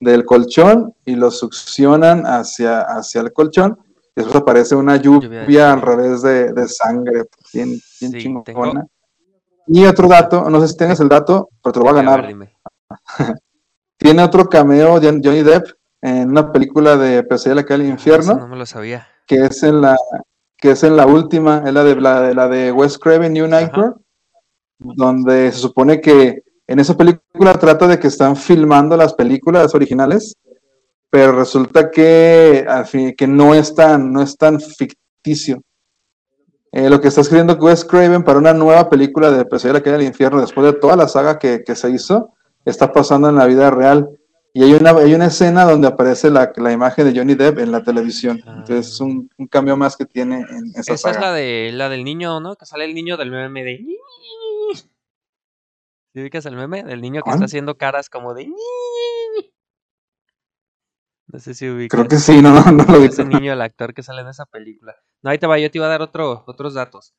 [0.00, 3.78] del colchón y lo succionan hacia, hacia el colchón.
[4.14, 8.18] Y después aparece una Lluvia de lluvia al revés de, de sangre, bien, bien Sí,
[8.18, 8.44] chingona.
[8.44, 8.88] tengo-
[9.68, 12.16] Y otro dato, no sé si tengas el dato, pero te lo va a A
[12.16, 12.48] ver, ganar.
[13.96, 15.66] Tiene otro cameo Johnny Depp
[16.00, 19.06] en una película de Pesadilla en la calle del Eso infierno, no me lo sabía.
[19.26, 19.96] que es en la
[20.58, 23.46] que es en la última, es la de la de, la de Wes Craven New
[23.46, 23.94] Nightmare,
[24.78, 30.36] donde se supone que en esa película trata de que están filmando las películas originales,
[31.10, 35.62] pero resulta que, al fin, que no, es tan, no es tan ficticio.
[36.70, 40.06] Eh, lo que está escribiendo Wes Craven para una nueva película de Pesadilla calle del
[40.06, 42.34] infierno, después de toda la saga que, que se hizo,
[42.66, 44.08] está pasando en la vida real.
[44.54, 47.70] Y hay una, hay una escena donde aparece la, la imagen de Johnny Depp en
[47.70, 48.40] la televisión.
[48.46, 48.56] Ah.
[48.58, 51.88] Entonces es un, un cambio más que tiene en esa, Esa es la de la
[51.88, 52.56] del niño, ¿no?
[52.56, 53.86] Que sale el niño del meme de.
[56.14, 56.82] ¿Sí ubicas el meme?
[56.82, 58.50] Del niño que está haciendo caras como de.
[61.26, 61.96] No sé si ubicas.
[61.96, 63.06] Creo que sí, no, no, no lo vi.
[63.06, 64.96] Ese niño, el actor que sale en esa película.
[65.22, 67.14] No, ahí te va, yo te iba a dar otro, otros datos.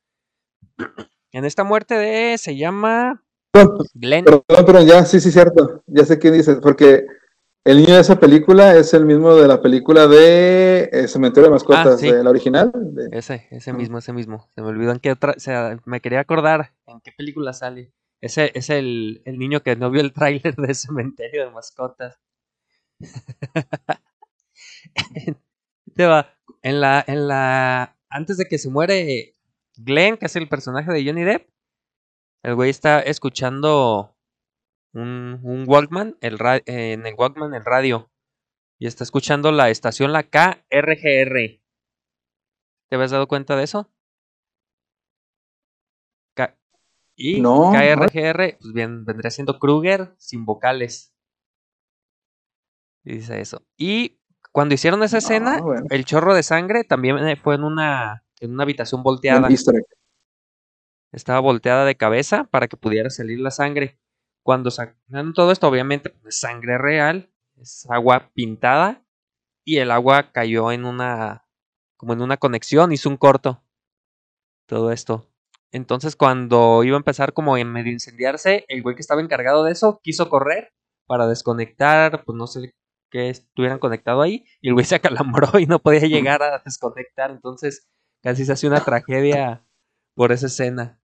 [1.32, 2.38] En esta muerte de.
[2.40, 3.24] Se llama.
[3.94, 4.26] Glenn.
[4.26, 5.84] Perdón, pero ya, sí, sí, cierto.
[5.86, 7.06] Ya sé qué dices, porque
[7.66, 11.54] el niño de esa película es el mismo de la película de eh, Cementerio de
[11.54, 12.12] Mascotas, Ah, sí.
[12.12, 12.72] de la original.
[12.74, 14.48] de- Ese, ese mismo, ese mismo.
[14.56, 15.34] Se me olvidó en qué otra.
[15.36, 17.94] O sea, me quería acordar en qué película sale.
[18.22, 22.20] Ese es el, el niño que no vio el tráiler de Cementerio de Mascotas.
[25.96, 26.34] Te va.
[26.62, 27.98] En la, en la.
[28.10, 29.36] Antes de que se muere
[29.78, 31.48] Glenn, que es el personaje de Johnny Depp,
[32.44, 34.16] el güey está escuchando
[34.94, 38.12] un, un Walkman, el en el Walkman el radio.
[38.80, 41.60] Y está escuchando la estación, la KRGR.
[42.90, 43.92] ¿Te habías dado cuenta de eso?
[46.34, 46.58] K-
[47.16, 51.14] y No, KRGR, pues bien, vendría siendo Kruger sin vocales.
[53.04, 53.66] Y dice eso.
[53.78, 54.20] Y
[54.52, 55.86] cuando hicieron esa escena, bueno.
[55.90, 59.48] el chorro de sangre también eh, fue en una, en una habitación volteada.
[61.12, 64.00] Estaba volteada de cabeza para que pudiera salir la sangre.
[64.44, 69.06] Cuando sacaron todo esto, obviamente, pues, es sangre real, es agua pintada
[69.64, 71.46] y el agua cayó en una,
[71.98, 73.64] como en una conexión, hizo un corto.
[74.66, 75.28] Todo esto.
[75.72, 79.72] Entonces, cuando iba a empezar como en medio incendiarse, el güey que estaba encargado de
[79.72, 80.74] eso quiso correr
[81.06, 82.74] para desconectar, pues no sé
[83.12, 87.32] qué estuvieran conectado ahí, y el güey se acalambró y no podía llegar a desconectar.
[87.32, 87.88] Entonces,
[88.22, 89.66] casi se hace una tragedia
[90.16, 90.99] por esa escena.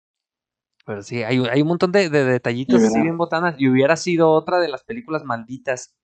[0.86, 3.56] Pero sí, hay, hay un montón de, de detallitos así bien botanas.
[3.58, 5.96] Y hubiera sido otra de las películas malditas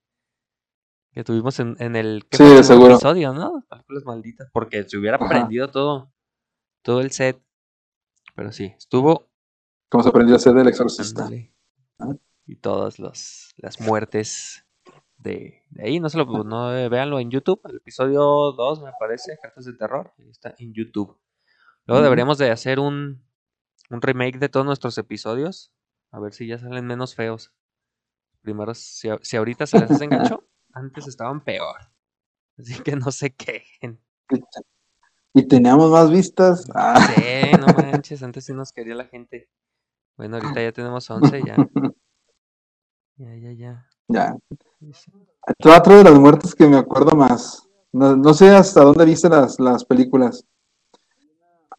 [1.12, 3.64] que tuvimos en, en el episodio, ¿no?
[3.68, 4.48] Películas malditas.
[4.52, 5.28] Porque se hubiera Ajá.
[5.28, 6.12] prendido todo,
[6.82, 7.42] todo el set.
[8.34, 9.28] Pero sí, estuvo
[9.88, 11.28] Como se aprendió a hacer del exorcista.
[11.98, 12.14] Ah.
[12.46, 14.64] Y todas los, las muertes
[15.18, 16.00] de, ahí.
[16.00, 17.60] No se lo no, eh, véanlo en YouTube.
[17.64, 18.20] El episodio
[18.52, 20.12] 2 me parece, Cartas de Terror.
[20.30, 21.18] Está en YouTube.
[21.86, 23.22] Luego deberíamos de hacer un,
[23.90, 25.72] un remake de todos nuestros episodios.
[26.12, 27.52] A ver si ya salen menos feos.
[28.42, 31.76] Primero, si, si ahorita se les hacen gacho, antes estaban peor.
[32.58, 33.64] Así que no sé qué.
[35.34, 36.68] Y teníamos más vistas.
[36.74, 37.12] Ah.
[37.14, 39.48] Sí, no manches, antes sí nos quería la gente.
[40.16, 41.56] Bueno, ahorita ya tenemos 11, ya.
[43.16, 43.86] Ya, ya, ya.
[44.08, 44.36] Ya.
[45.76, 47.66] Otro de las muertes que me acuerdo más.
[47.92, 50.44] No, sé hasta dónde viste las, las películas.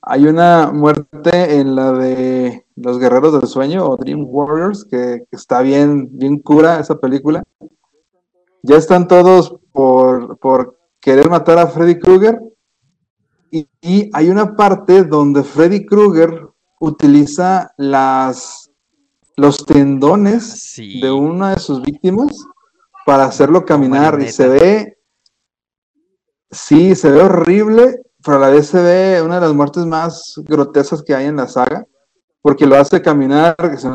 [0.03, 5.61] Hay una muerte en la de Los Guerreros del Sueño o Dream Warriors, que, está
[5.61, 7.43] bien, bien cura esa película.
[8.63, 12.39] Ya están todos por, por querer matar a Freddy Krueger.
[13.51, 16.47] Y, hay una parte donde Freddy Krueger
[16.79, 18.71] utiliza las,
[19.35, 22.31] los tendones de una de sus víctimas
[23.05, 24.97] para hacerlo caminar y se ve,
[26.49, 30.34] sí, se ve horrible, pero a la vez se ve una de las muertes más
[30.38, 31.86] grotescas que hay en la saga,
[32.41, 33.88] porque lo hace caminar, si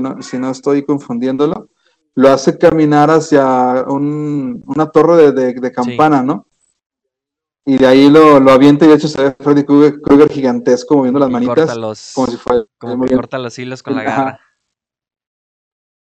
[0.00, 1.68] no, si no estoy confundiéndolo,
[2.14, 6.46] lo hace caminar hacia una torre de, campana, ¿no?
[7.66, 11.18] Y de ahí lo, lo avienta y de hecho se ve Freddy Krueger, gigantesco moviendo
[11.18, 11.74] las manitas.
[12.14, 12.64] como si fuera.
[12.78, 14.40] Como corta los hilos con la garra.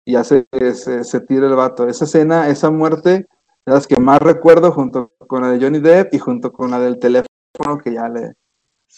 [0.06, 1.88] Y hace se, se, tira el vato.
[1.88, 3.28] Esa escena, esa muerte,
[3.66, 6.80] de las que más recuerdo junto con la de Johnny Depp y junto con la
[6.80, 7.30] del teléfono
[7.84, 8.34] que ya le.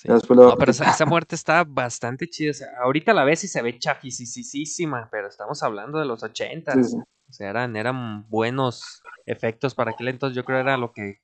[0.05, 2.53] No, pero esa, muerte está bastante chida.
[2.81, 6.73] ahorita la ves y se ve chafisísima, pero estamos hablando de los 80.
[6.73, 10.35] O sea, eran, eran buenos efectos para aquel entonces.
[10.35, 11.21] Yo creo que era lo que.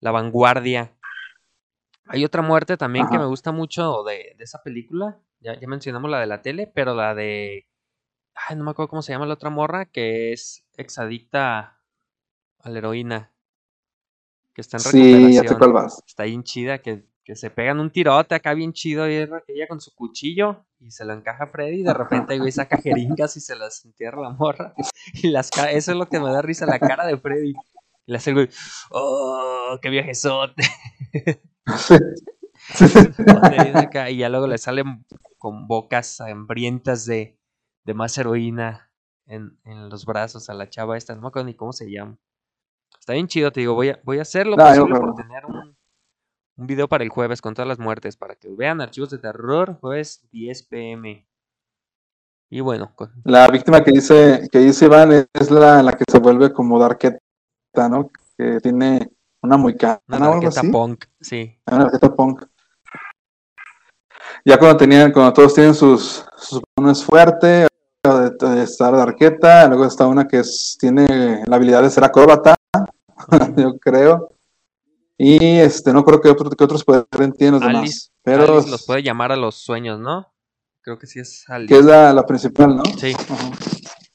[0.00, 0.96] La vanguardia.
[2.06, 5.20] Hay otra muerte también que me gusta mucho de, de esa película.
[5.40, 7.68] Ya, ya, mencionamos la de la tele, pero la de.
[8.34, 11.80] Ay, no me acuerdo cómo se llama la otra morra, que es exadicta
[12.58, 13.31] a la heroína
[14.54, 16.04] que está en recuperación.
[16.06, 19.80] Está bien chida, que, que, se pegan un tirote acá bien chido y ella con
[19.80, 23.40] su cuchillo y se lo encaja a Freddy y de repente güey saca jeringas y
[23.40, 24.74] se las entierra la morra.
[25.14, 27.54] Y las eso es lo que me da risa, la cara de Freddy.
[28.06, 28.48] Y le hace el güey,
[28.90, 30.62] ¡oh, qué viajezote!
[34.10, 35.04] y ya luego le salen
[35.38, 37.38] con bocas hambrientas de,
[37.84, 38.90] de más heroína
[39.26, 42.18] en, en, los brazos a la chava esta, no me acuerdo ni cómo se llama.
[42.98, 45.76] Está bien chido, te digo, voy a, voy a hacerlo por tener un,
[46.56, 49.78] un, video para el jueves con todas las muertes, para que vean archivos de terror,
[49.80, 51.26] jueves 10 pm.
[52.50, 52.94] Y bueno.
[53.24, 57.18] La víctima que dice, que dice Iván es la, la que se vuelve como Darketa,
[57.88, 58.10] ¿no?
[58.36, 59.10] Que tiene
[59.42, 59.74] una muy
[60.08, 61.58] Una Darketa punk, sí.
[61.70, 62.44] Una punk.
[64.44, 67.66] Ya cuando tenían, cuando todos tienen sus, sus es fuerte,
[68.02, 70.42] de, estar Darketa, luego está una que
[70.78, 72.54] tiene la habilidad de ser acróbata,
[73.56, 74.30] yo creo.
[75.18, 78.12] Y este, no creo que, otros pueden tienen los demás.
[78.22, 80.32] Pero los puede llamar a los sueños, ¿no?
[80.80, 81.72] Creo que sí es Alice.
[81.72, 82.82] Que es la, principal, ¿no?
[82.98, 83.14] Sí.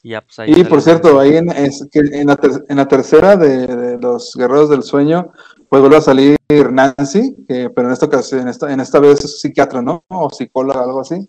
[0.02, 5.32] Pues, y, por cierto, ahí en, en, la tercera de, los Guerreros del Sueño,
[5.68, 9.24] pues vuelve a salir Nancy, que, pero en esta ocasión, en esta, en esta vez
[9.24, 10.04] es psiquiatra, ¿no?
[10.08, 11.28] O psicóloga, algo así.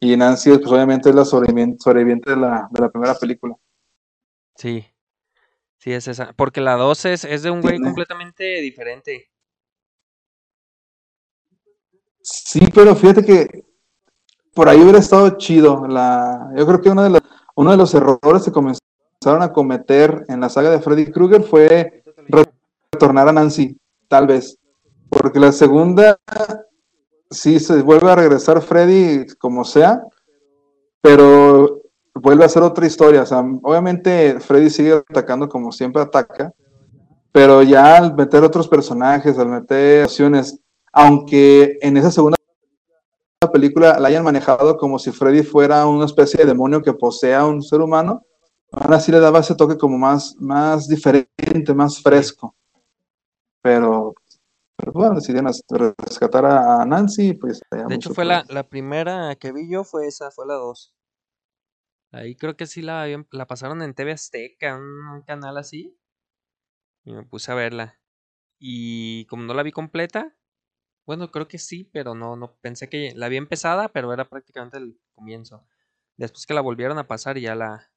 [0.00, 3.54] Y Nancy, pues obviamente es la sobreviviente, de, la, de la primera película.
[4.56, 4.84] Sí,
[5.80, 6.34] Sí, es esa.
[6.34, 9.30] Porque la 2 es, es de un güey completamente diferente.
[12.22, 13.64] Sí, pero fíjate que
[14.52, 15.86] por ahí hubiera estado chido.
[15.88, 17.22] La, yo creo que uno de, los,
[17.54, 18.82] uno de los errores que comenzaron
[19.40, 22.02] a cometer en la saga de Freddy Krueger fue
[22.92, 23.74] retornar a Nancy,
[24.06, 24.58] tal vez.
[25.08, 26.20] Porque la segunda,
[27.30, 30.02] sí se vuelve a regresar Freddy como sea,
[31.00, 31.79] pero
[32.20, 33.22] vuelve a ser otra historia.
[33.22, 36.52] O sea, obviamente Freddy sigue atacando como siempre ataca,
[37.32, 40.60] pero ya al meter otros personajes, al meter opciones,
[40.92, 42.36] aunque en esa segunda
[43.52, 47.46] película la hayan manejado como si Freddy fuera una especie de demonio que posea a
[47.46, 48.24] un ser humano,
[48.70, 52.54] ahora sí le daba ese toque como más, más diferente, más fresco.
[53.62, 54.14] Pero,
[54.76, 55.52] pero bueno, decidieron
[55.98, 57.60] rescatar a Nancy, pues...
[57.70, 60.94] De hecho, fue la, la, primera que vi yo, fue esa, fue la 2.
[62.12, 65.96] Ahí creo que sí la, la pasaron en TV Azteca, un, canal así.
[67.04, 68.00] Y me puse a verla.
[68.58, 70.36] Y como no la vi completa,
[71.06, 74.78] bueno, creo que sí, pero no, no pensé que la vi empezada, pero era prácticamente
[74.78, 75.66] el comienzo.
[76.16, 77.92] Después que la volvieron a pasar y ya la,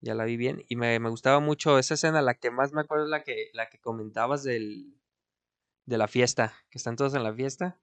[0.00, 0.64] ya la vi bien.
[0.68, 3.50] Y me, me gustaba mucho esa escena, la que más me acuerdo es la que,
[3.54, 4.94] la que comentabas del,
[5.86, 7.80] de la fiesta, que están todos en la fiesta.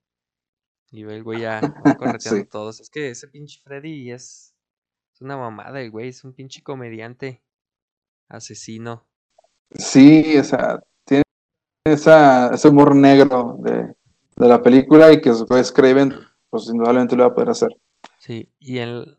[0.90, 1.62] Y el güey ya
[2.00, 2.80] correteando todos.
[2.80, 4.57] Es que ese pinche Freddy es,
[5.18, 7.42] es una mamada el güey, es un pinche comediante
[8.30, 9.08] asesino.
[9.72, 11.24] Sí, o sea, tiene
[11.86, 13.96] esa, ese humor negro de,
[14.36, 16.14] de la película y que después Craven,
[16.52, 17.70] pues indudablemente lo va a poder hacer.
[18.20, 19.18] Sí, y el...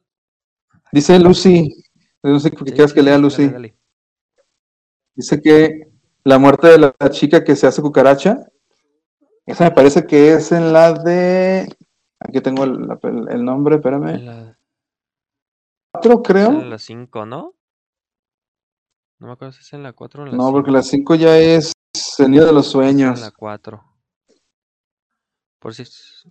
[0.92, 1.74] Dice Lucy,
[2.22, 3.46] no sé qué sí, sí, que lea Lucy.
[3.46, 3.78] dale, dale.
[5.16, 5.90] Dice que
[6.22, 8.46] la muerte de la chica que se hace cucaracha,
[9.46, 11.68] esa me parece que es en la de.
[12.20, 14.22] Aquí tengo el, nombre, espérame.
[14.22, 14.47] La,
[15.98, 16.48] ¿Cuatro, es creo?
[16.60, 17.54] en la 5, ¿no?
[19.18, 20.46] No me acuerdo si es en la 4 o en la 5.
[20.46, 21.72] No, porque la cinco ya es
[22.18, 23.20] el niño de los en sueños.
[23.20, 23.82] la 4.
[25.58, 25.84] Por si...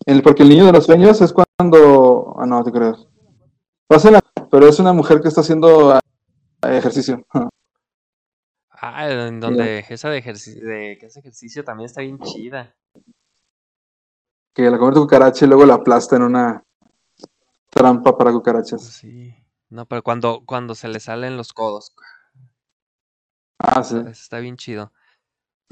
[0.05, 2.33] El, porque el niño de los sueños es cuando.
[2.37, 3.05] Ah, no, te creas.
[3.87, 5.99] Pasa en la- pero es una mujer que está haciendo ah,
[6.61, 7.25] ejercicio.
[8.79, 12.75] Ah, en donde esa de, ejercicio, de que hace ejercicio también está bien chida.
[14.53, 16.63] Que la convierte en cucaracha y luego la aplasta en una
[17.71, 18.83] trampa para cucarachas.
[18.83, 19.33] Sí.
[19.69, 21.93] No, pero cuando, cuando se le salen los codos.
[23.59, 23.97] Ah, sí.
[24.07, 24.93] Está bien chido.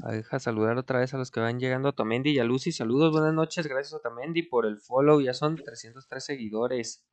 [0.02, 1.88] Ah, Deja saludar otra vez a los que van llegando.
[1.88, 2.72] A Tomendi y a Lucy.
[2.72, 3.66] Saludos, buenas noches.
[3.66, 5.20] Gracias a Tomendi por el follow.
[5.20, 7.06] Ya son 303 seguidores.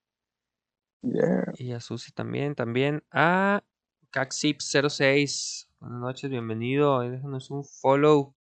[1.01, 1.53] Yeah.
[1.57, 2.55] Y a Susi también.
[2.55, 3.63] También a
[4.11, 5.67] Caxip06.
[5.79, 6.99] Buenas noches, bienvenido.
[6.99, 8.35] Déjanos un follow.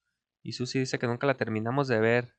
[0.42, 2.34] Y Susi dice que nunca la terminamos de ver.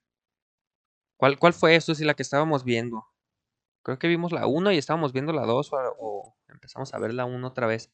[1.17, 3.10] ¿Cuál, cuál fue, Susi, la que estábamos viendo?
[3.83, 7.13] Creo que vimos la 1 y estábamos viendo la 2 o, o empezamos a ver
[7.13, 7.91] la 1 otra vez.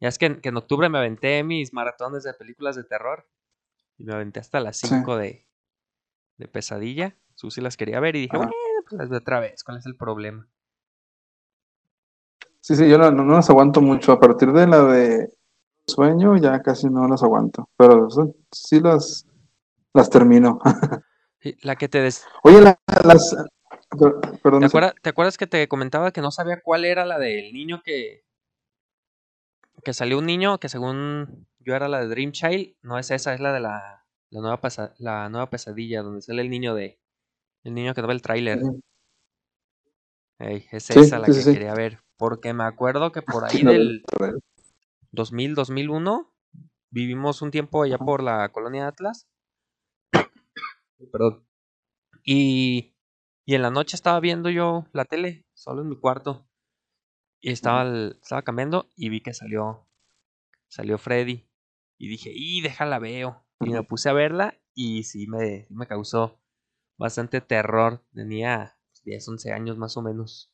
[0.00, 3.26] Ya es que, en- que en octubre me aventé mis maratones de películas de terror.
[3.98, 4.88] Y me aventé hasta las Sí.
[4.88, 5.46] 5 de,
[6.38, 7.16] de pesadilla.
[7.34, 8.52] Susi las quería ver y dije, bueno,
[8.88, 9.62] pues las veo otra vez.
[9.64, 10.48] ¿Cuál es el problema?
[12.60, 14.12] Sí, sí, yo no, no, las aguanto mucho.
[14.12, 15.32] A partir de la de
[15.86, 17.68] sueño ya casi no las aguanto.
[17.76, 18.08] Pero
[18.52, 19.26] sí las,
[19.94, 20.58] las termino.
[21.62, 23.36] La que te des- Oye, la- las...
[24.42, 24.60] Perdón.
[24.60, 27.82] ¿Te, acuerdas, ¿Te acuerdas que te comentaba que no sabía cuál era la del niño
[27.84, 28.24] que.
[29.84, 32.76] que salió un niño que según yo era la de Dream Child?
[32.82, 36.42] No es esa, es la de la, la, nueva, pesa- la nueva pesadilla, donde sale
[36.42, 36.98] el niño de.
[37.64, 38.60] El niño que daba el tráiler.
[40.38, 42.00] Es Sí, esa la sí, que sí, quería ver.
[42.16, 44.42] Porque me acuerdo que por ahí del del-
[45.12, 46.32] 2000, 2001
[46.90, 49.26] vivimos un tiempo allá por la colonia de Atlas.
[51.12, 51.46] Perdón.
[52.24, 52.95] Y,
[53.46, 56.46] y en la noche estaba viendo yo la tele, solo en mi cuarto.
[57.40, 59.88] Y estaba, el- estaba cambiando y vi que salió,
[60.68, 61.48] salió Freddy.
[61.98, 63.44] Y dije, y déjala veo.
[63.60, 66.40] Y me puse a verla y sí me, me causó
[66.98, 68.04] bastante terror.
[68.14, 70.52] Tenía 10, 11 años más o menos.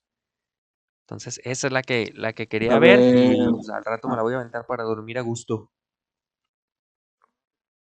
[1.07, 4.23] Entonces, esa es la que, la que quería ver y pues, al rato me la
[4.23, 5.71] voy a aventar para dormir a gusto.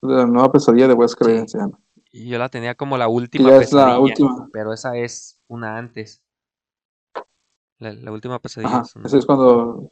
[0.01, 1.17] La nueva pesadilla de Wes Sí.
[1.19, 1.79] Craven se llama.
[2.11, 4.49] Y yo la tenía como la última ya es la pesadilla, última.
[4.53, 6.21] pero esa es una antes.
[7.79, 8.81] La, la última pesadilla Ajá.
[8.83, 9.91] es una- Esa es cuando...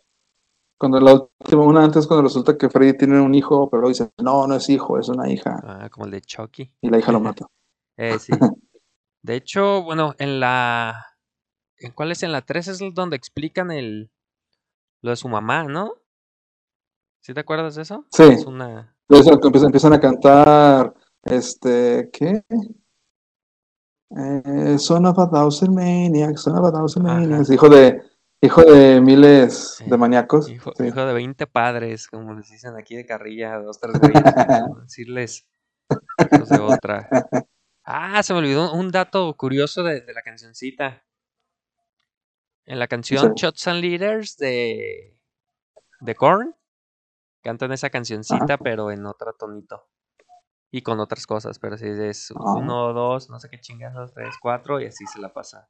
[0.78, 4.12] Cuando la última, una antes cuando resulta que Freddy tiene un hijo, pero luego dice,
[4.22, 5.58] no, no es hijo, es una hija.
[5.64, 6.70] ah, como el de Chucky.
[6.82, 7.46] Y la hija lo mata.
[7.98, 8.34] Eh, sí.
[9.22, 11.02] De hecho, bueno, en la...
[11.78, 12.24] ¿En cuál es?
[12.24, 14.12] En la 3 es donde explican el...
[15.02, 15.94] Lo de su mamá, ¿no?
[17.22, 18.06] ¿Sí te acuerdas de eso?
[18.12, 18.24] Sí.
[18.24, 18.98] Es una...
[19.08, 20.94] Entonces empiezan a cantar,
[21.26, 22.44] este, ¿qué?
[24.18, 27.20] Eh, son of a thousand maniacs, son of a thousand Ajá.
[27.20, 27.50] maniacs.
[27.50, 28.02] Hijo de,
[28.42, 29.90] hijo de miles Sí.
[29.90, 30.50] de maníacos.
[30.50, 30.86] Hijo, Sí.
[30.86, 33.94] hijo de 20 padres, como les dicen aquí de carrilla, dos, tres
[34.70, 35.46] no decirles
[36.32, 37.10] hijos de otra.
[37.84, 41.04] Ah, se me olvidó un dato curioso de, de la cancioncita.
[42.68, 43.44] En la canción Sí.
[43.44, 45.20] Shots and Leaders de,
[46.00, 46.56] de Korn,
[47.44, 49.88] cantan esa cancioncita, pero en otro tonito.
[50.72, 52.54] Y con otras cosas, pero si es Ah.
[52.58, 55.70] uno, dos, no sé qué chingados, tres, cuatro, y así se la pasa.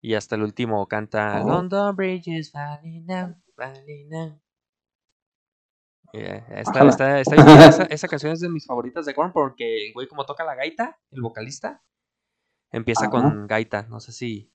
[0.00, 1.48] Y hasta el último canta Oh.
[1.48, 4.42] London Bridge is falling down, falling down.
[6.12, 7.36] Yeah, está, está, está.
[7.68, 10.54] Esa, esa canción es de mis favoritas de Korn porque el güey como toca la
[10.54, 11.82] gaita, el vocalista,
[12.70, 13.10] empieza Ajá.
[13.12, 13.84] con gaita.
[13.88, 14.52] No sé si,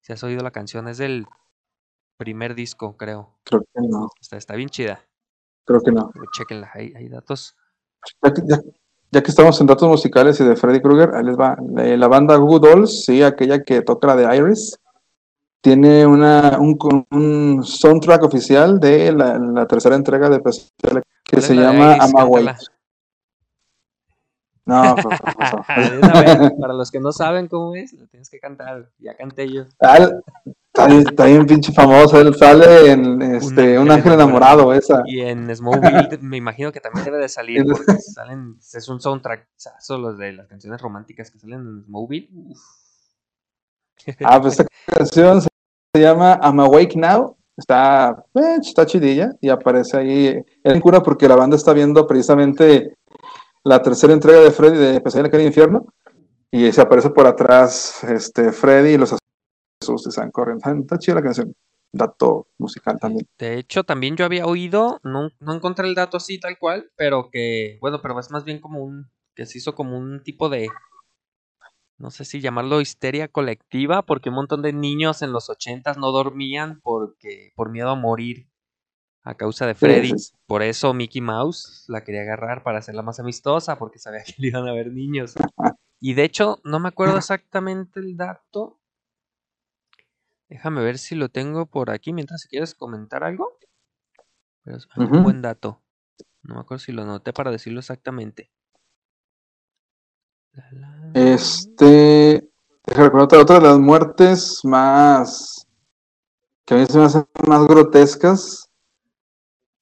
[0.00, 1.26] si has oído la canción, es del
[2.16, 3.38] primer disco, creo.
[3.44, 5.04] Creo que no, Está, está bien chida.
[5.66, 6.10] creo que no.
[6.32, 7.56] Chequenla, hay, hay datos.
[8.22, 8.62] Ya que, ya-
[9.10, 11.56] ya que estamos en datos musicales y de Freddy Krueger, ahí les va.
[11.74, 14.78] La, la banda Goo Dolls, sí, aquella que toca la de Iris,
[15.60, 21.44] tiene una, un, soundtrack oficial de la, la tercera entrega de Pesadilla que ¿Cuál es
[21.46, 21.94] se llama?
[21.94, 22.48] Amaway.
[24.64, 25.12] No, por
[25.76, 28.90] vez, para los que no saben cómo es, lo tienes que cantar.
[28.98, 29.64] Ya canté yo.
[30.78, 32.20] Está bien, está bien pinche famoso.
[32.20, 35.02] Él sale en este, un ángel enamorado, esa.
[35.06, 39.48] Y en Smallville me imagino que también debe de salir porque salen, es un soundtrack,
[39.80, 42.28] son los de las canciones románticas que salen en Smallville.
[42.32, 42.58] uf.
[44.24, 45.48] Ah, pues esta canción se
[45.96, 51.34] llama I'm Awake Now está, eh, está chidilla y aparece ahí en cura porque la
[51.34, 52.94] banda está viendo precisamente
[53.64, 55.86] la tercera entrega de Freddy de Pesadilla en el Infierno
[56.52, 59.12] y se aparece por atrás este Freddy y los
[59.80, 60.80] asustos están corriendo.
[60.80, 61.54] Está chida la canción.
[61.90, 63.26] Dato musical también.
[63.38, 67.30] De hecho, también yo había oído, no, no encontré el dato así tal cual, pero
[67.30, 70.68] que, bueno, pero es más bien como un, que se hizo como un tipo de,
[71.96, 76.12] no sé si llamarlo histeria colectiva, porque un montón de niños en los ochentas no
[76.12, 78.50] dormían porque, por miedo a morir
[79.22, 80.12] a causa de Freddy.
[80.46, 84.48] Por eso Mickey Mouse la quería agarrar para hacerla más amistosa, porque sabía que le
[84.48, 85.34] iban a ver niños.
[86.00, 88.78] Y de hecho, no me acuerdo exactamente el dato.
[90.48, 93.58] Déjame ver si lo tengo por aquí mientras si quieres comentar algo.
[94.64, 95.82] Pero es un buen dato.
[96.42, 98.50] No me acuerdo si lo anoté para decirlo exactamente.
[101.14, 102.50] Este.
[102.84, 105.66] Otra, otra de las muertes más.
[106.64, 108.70] que a mí se me hacen más grotescas.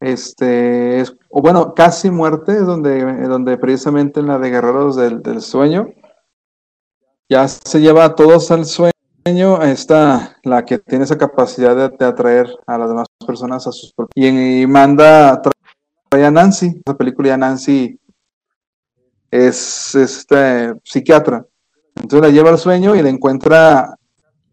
[0.01, 1.01] Este.
[1.01, 5.41] Es, o bueno, casi muerte, es donde, donde precisamente en la de Guerreros del, del
[5.41, 5.87] Sueño.
[7.29, 8.95] Ya se lleva a todos al sueño.
[9.27, 14.62] Está la que tiene esa capacidad de, atraer a las demás personas a sus y,
[14.62, 15.43] y manda
[16.12, 16.81] a Nancy.
[16.87, 17.99] Esa película ya Nancy
[19.29, 21.45] es este psiquiatra.
[21.97, 23.97] Entonces la lleva al sueño y la encuentra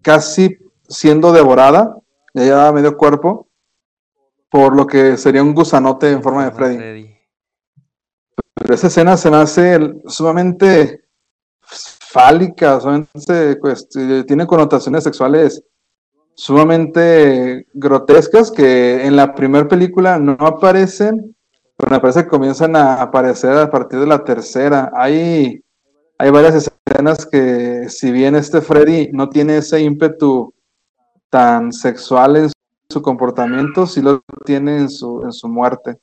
[0.01, 0.57] casi
[0.89, 1.95] siendo devorada,
[2.34, 3.47] ya lleva medio cuerpo,
[4.49, 7.15] por lo que sería un gusanote en forma de Freddy.
[8.55, 11.02] Pero esa escena se me hace sumamente
[12.14, 12.80] fálica,
[13.59, 15.64] pues, tiene connotaciones sexuales
[16.36, 21.36] sumamente grotescas que en la primera película no aparecen
[21.78, 24.91] pero me parece que comienzan a aparecer a partir de la tercera.
[24.95, 25.64] Hay,
[26.18, 30.53] hay varias escenas que, si bien este Freddy no tiene ese ímpetu
[31.30, 32.51] tan sexual en
[32.89, 35.99] su comportamiento, sí lo tiene en su, en su muerte.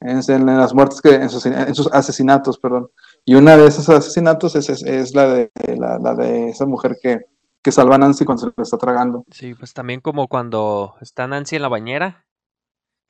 [0.00, 2.88] En, las muertes que, en sus, asesinatos, perdón.
[3.26, 7.26] Y una de esos asesinatos es, es, la, de, la, la, de esa mujer que,
[7.60, 9.24] que salva a Nancy cuando se le está tragando.
[9.32, 12.26] Sí, pues también como cuando está Nancy en la bañera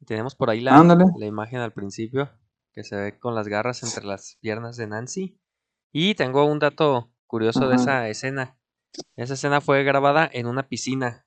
[0.05, 2.31] tenemos por ahí la, la, imagen al principio,
[2.73, 5.39] que se ve con las garras entre las piernas de Nancy.
[5.93, 8.59] Y tengo un dato curioso de esa escena.
[9.17, 11.27] Esa escena fue grabada en una piscina.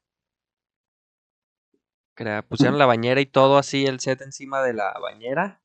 [2.50, 5.64] Pusieron la bañera y todo así, el set encima de la bañera.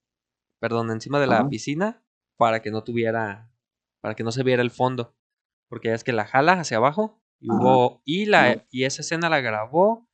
[0.61, 2.04] Perdón, encima de la piscina.
[2.37, 3.51] Para que no tuviera.
[4.01, 5.15] Para que no se viera el fondo.
[5.69, 7.21] Porque es que la jala hacia abajo.
[7.41, 8.03] Y hubo.
[8.05, 8.67] Y la.
[8.71, 10.09] Y esa escena la grabó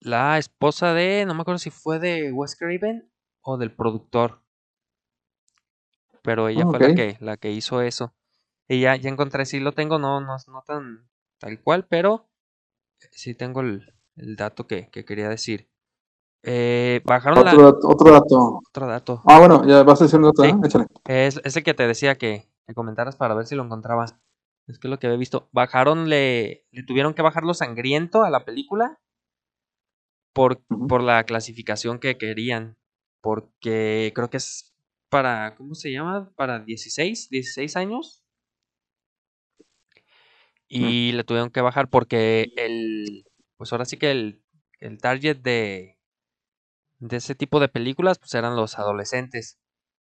[0.00, 3.10] la esposa de, no me acuerdo si fue de Wes Craven
[3.42, 4.42] o del productor.
[6.22, 8.14] Pero ella fue la que, la que hizo eso.
[8.68, 11.08] Y ya, ya encontré, sí lo tengo, no, no, no tan
[11.38, 12.30] tal cual, pero
[13.10, 15.69] sí tengo el, el dato que, que, quería decir.
[16.42, 17.64] Eh, bajaron otro, la...
[17.64, 18.60] dato, otro dato.
[18.68, 19.22] Otro dato.
[19.26, 20.54] Ah, bueno, ya vas a decir un dato, ¿eh?
[20.64, 20.86] Échale.
[21.06, 24.06] Es, es, el que te decía que, que, comentaras para ver si lo encontraba.
[24.66, 25.48] Es que es lo que había visto.
[25.52, 28.98] Bajaron, le, le tuvieron que bajar lo sangriento a la película
[30.32, 32.76] por, por la clasificación que querían.
[33.20, 34.74] Porque creo que es
[35.10, 36.30] para, ¿cómo se llama?
[36.36, 38.22] Para 16, 16 años.
[40.68, 43.26] Y le tuvieron que bajar porque el,
[43.56, 44.40] pues ahora sí que el,
[44.78, 45.99] el target de,
[47.00, 49.58] de ese tipo de películas pues eran los adolescentes.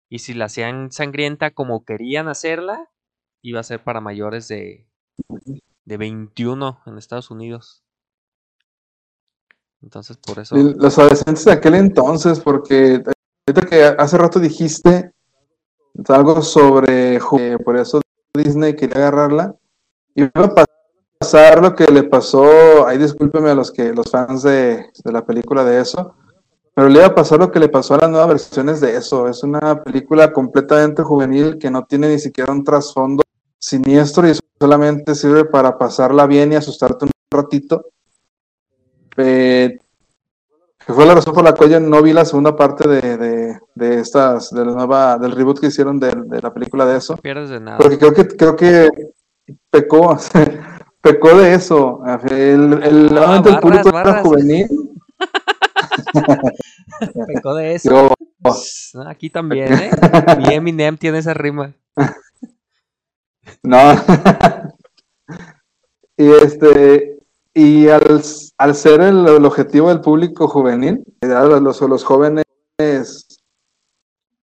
[0.09, 2.91] Y si la hacían sangrienta como querían hacerla,
[3.43, 4.86] iba a ser para mayores de,
[5.84, 7.84] de 21 en Estados Unidos.
[9.82, 10.57] Entonces, por eso.
[10.57, 13.03] Los adolescentes de aquel entonces, porque
[13.47, 15.12] ahorita que hace rato dijiste
[16.09, 17.18] algo sobre.
[17.64, 18.01] Por eso
[18.34, 19.55] Disney quería agarrarla.
[20.14, 20.66] Y va a
[21.20, 22.86] pasar lo que le pasó.
[22.86, 26.16] Ahí discúlpeme a los que los fans de, de la película de eso.
[26.81, 29.28] Pero le iba a pasar lo que le pasó a las nuevas versiones de eso.
[29.28, 33.22] Es una película completamente juvenil que no tiene ni siquiera un trasfondo
[33.59, 37.85] siniestro y solamente sirve para pasarla bien y asustarte un ratito
[39.18, 39.76] eh,
[40.87, 44.49] fue la razón por la cual yo no vi la segunda parte de, de, estas,
[44.51, 46.11] de la nueva, del reboot que hicieron de,
[46.41, 47.14] la película de eso.
[47.18, 47.76] Pierdes de nada.
[47.76, 48.89] Porque creo que, creo que
[49.68, 50.16] pecó,
[51.03, 52.01] pecó de eso.
[52.31, 53.91] El, el, ah, el público
[54.22, 54.89] juvenil.
[57.27, 58.15] pecó de eso.
[59.07, 59.91] Aquí también, ¿eh?
[60.39, 61.75] Mi Eminem tiene esa rima.
[63.63, 63.79] No.
[66.17, 67.19] y este,
[67.55, 68.23] y al,
[68.59, 72.45] al ser el, el, objetivo del público juvenil, los, los jóvenes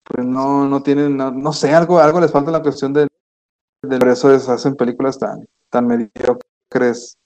[0.04, 3.08] pues no, no tienen, no, sé, algo, algo les falta en la cuestión de,
[3.84, 7.18] de por eso hacen películas tan, tan mediocres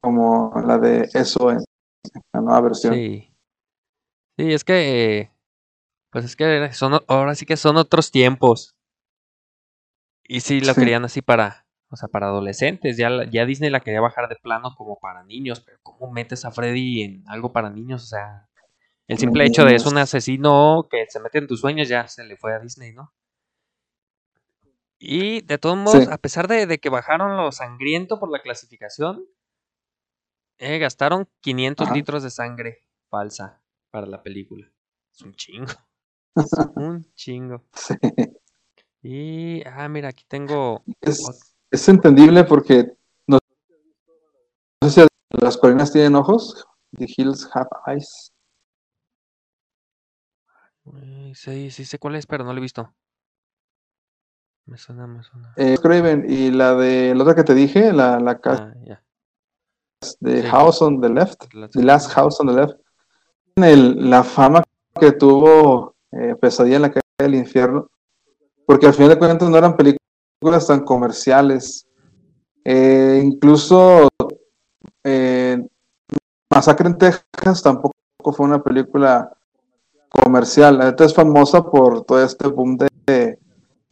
[0.00, 1.50] como la de eso.
[2.32, 2.94] la nueva versión.
[2.94, 3.29] Sí.
[4.40, 5.30] Sí, es que.
[6.10, 8.74] Pues es que son, ahora sí que son otros tiempos.
[10.24, 10.80] Y sí lo Sí.
[10.80, 11.66] querían así para.
[11.90, 12.96] O sea, para adolescentes.
[12.96, 15.60] Ya, ya Disney la quería bajar de plano como para niños.
[15.60, 18.02] Pero ¿cómo metes a Freddy en algo para niños?
[18.04, 18.48] O sea.
[19.08, 22.22] El simple hecho de es un asesino que se mete en tus sueños ya se
[22.24, 23.12] le fue a Disney, ¿no?
[25.00, 26.10] Y de todos modos, Sí.
[26.12, 29.24] a pesar de, de que bajaron lo sangriento por la clasificación,
[30.58, 31.94] eh, gastaron 500 Ajá.
[31.96, 33.59] litros de sangre falsa
[33.90, 34.70] para la película.
[35.12, 35.66] Es un chingo.
[36.36, 37.64] Es un chingo.
[37.74, 37.94] Sí.
[39.02, 40.84] Y, ah, mira, aquí tengo.
[41.00, 42.92] Es, es entendible porque
[43.26, 43.38] no,
[44.80, 45.08] no sé si
[45.42, 46.64] las colinas tienen ojos.
[46.96, 48.32] The hills have eyes.
[51.34, 52.94] sí, sí sé cuál es, pero no lo he visto.
[54.66, 55.52] Me suena, me suena.
[55.56, 59.02] Eh, Craven y la de la otra que te dije, la, la casa Ah,
[60.20, 60.48] de sí.
[60.48, 62.80] House on the Left, The Last House on the Left.
[63.60, 64.62] La fama
[64.98, 67.88] que tuvo eh, Pesadilla en la calle del infierno,
[68.66, 71.86] porque al final de cuentas no eran películas tan comerciales.
[72.64, 74.08] Eh, incluso
[75.04, 75.62] eh,
[76.50, 77.92] Masacre en Texas tampoco
[78.32, 79.32] fue una película
[80.08, 80.80] comercial.
[80.80, 83.38] Ahorita es famosa por todo este boom de, de-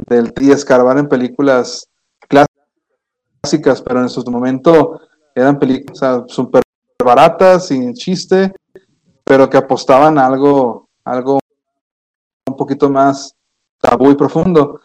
[0.08, 1.88] del y escarbar en películas
[3.42, 5.00] clásicas, pero en su momento
[5.34, 6.02] eran películas
[6.38, 6.50] o
[7.04, 8.52] baratas, sin chiste,
[9.28, 11.38] pero que apostaban a algo, algo
[12.46, 13.36] un poquito más
[13.78, 14.80] tabú y profundo.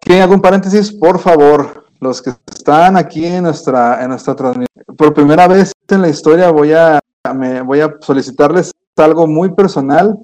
[0.00, 4.96] Que hago un paréntesis, por favor, los que están aquí en nuestra, en nuestra transmisión,
[4.96, 7.00] por primera vez en la historia voy a,
[7.34, 10.18] me, voy a solicitarles algo muy personal.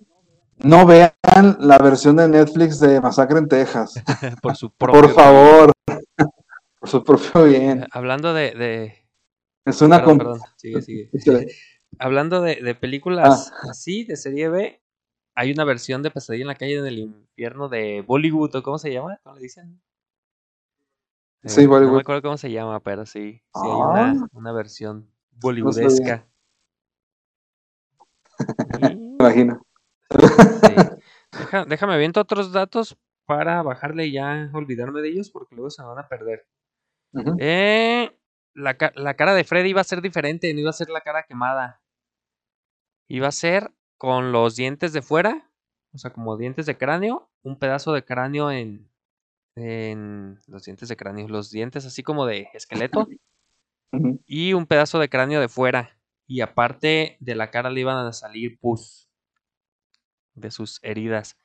[0.56, 1.12] No vean
[1.60, 4.02] la versión de Netflix de Masacre en Texas.
[4.42, 5.02] por su propio.
[5.02, 5.72] Por favor.
[6.80, 7.86] Por su propio Eh, bien.
[7.92, 8.54] Hablando de.
[8.54, 8.94] de...
[9.66, 11.10] Es una Perdón, perdón, sigue, sigue.
[11.98, 13.70] Hablando de, de películas Ah.
[13.70, 14.82] así, de serie B,
[15.34, 18.92] hay una versión de Pesadilla en la calle del infierno de Bollywood, ¿o cómo se
[18.92, 19.18] llama?
[19.22, 19.80] ¿Cómo le dicen?
[21.44, 21.94] Sí, Eh, No Bollywood.
[21.94, 23.90] me acuerdo cómo se llama, pero sí, sí hay Ah.
[24.12, 25.08] una, una versión
[25.40, 26.26] bollywoodesca.
[28.92, 29.62] Y- imagino.
[30.10, 30.74] sí.
[31.38, 32.96] Deja- déjame aviento otros datos
[33.26, 36.46] para bajarle y ya olvidarme de ellos porque luego se van a perder.
[37.38, 38.10] Eh,
[38.54, 41.24] la, la cara de Freddy iba a ser diferente, no iba a ser la cara
[41.24, 41.80] quemada.
[43.08, 45.50] Iba a ser con los dientes de fuera,
[45.92, 48.90] o sea, como dientes de cráneo, un pedazo de cráneo en,
[49.56, 53.08] en los dientes de cráneo, los dientes así como de esqueleto
[54.26, 55.98] y un pedazo de cráneo de fuera.
[56.26, 59.08] Y aparte de la cara le iban a salir pus
[60.34, 61.38] de sus heridas.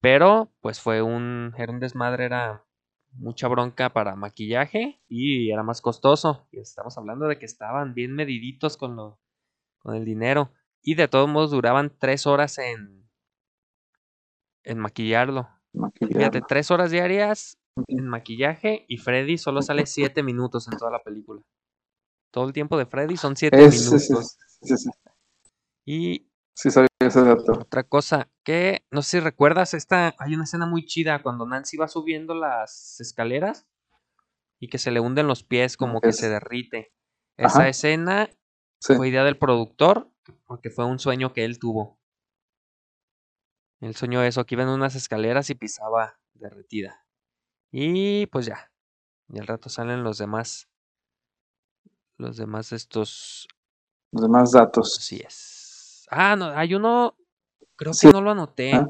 [0.00, 2.64] Pero, pues fue un, era un desmadre, era
[3.12, 6.48] mucha bronca para maquillaje y era más costoso.
[6.50, 9.20] Y estamos hablando de que estaban bien mediditos con, lo,
[9.78, 10.52] con el dinero.
[10.82, 13.08] Y de todos modos duraban tres horas en,
[14.64, 15.48] en maquillarlo.
[15.72, 16.18] Maquillarlo.
[16.18, 21.02] Fíjate, tres horas diarias en maquillaje y Freddy solo sale siete minutos en toda la
[21.02, 21.42] película.
[22.32, 24.38] Todo el tiempo de Freddy son siete Es- sí, sí, minutos.
[24.62, 24.90] sí, sí.
[25.84, 27.52] Y Sí, sabía ese dato.
[27.52, 31.76] otra cosa que no sé si recuerdas, esta hay una escena muy chida cuando Nancy
[31.78, 33.66] va subiendo las escaleras
[34.58, 36.92] y que se le hunden los pies como que se derrite.
[37.38, 37.68] Esa Ajá.
[37.68, 38.28] escena
[38.78, 38.94] Sí.
[38.94, 40.10] fue idea del productor
[40.46, 41.98] porque fue un sueño que él tuvo.
[43.80, 47.06] Él soñó eso, que iba en unas escaleras y pisaba derretida.
[47.72, 48.70] Y pues ya.
[49.28, 50.68] Y al rato salen los demás.
[52.18, 53.48] Los demás estos.
[54.12, 54.98] Los demás datos.
[54.98, 56.06] Así es.
[56.10, 57.16] Ah, no, hay uno.
[57.76, 58.08] Creo Sí.
[58.08, 58.72] que no lo anoté.
[58.74, 58.88] Ah.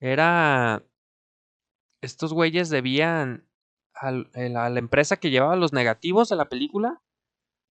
[0.00, 0.82] Era.
[2.02, 3.44] Estos güeyes debían.
[4.00, 7.02] al- el- a la empresa que llevaba los negativos de la película.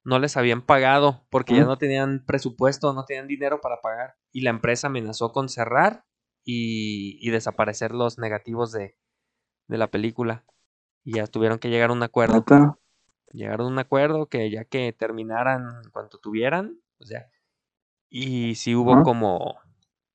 [0.08, 4.16] No les habían pagado porque ya no tenían presupuesto, no tenían dinero para pagar.
[4.32, 6.06] Y la empresa amenazó con cerrar
[6.46, 8.98] y, y desaparecer los negativos de,
[9.68, 10.46] de la película.
[11.04, 12.46] Y ya tuvieron que llegar a un acuerdo.
[13.34, 17.30] Llegaron a un acuerdo que ya que terminaran cuanto tuvieran, pues ya.
[18.10, 19.60] Y si hubo como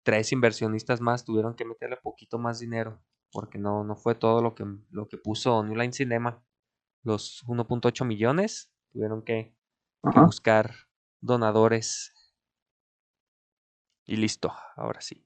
[0.02, 3.02] tres inversionistas más, tuvieron que meterle poquito más dinero.
[3.30, 6.42] Porque no, no fue todo lo que, lo que puso New Line Cinema.
[7.02, 9.54] Los 1.8 millones tuvieron que,
[10.10, 10.74] que buscar
[11.20, 12.12] donadores.
[14.04, 15.24] Y listo, ahora sí.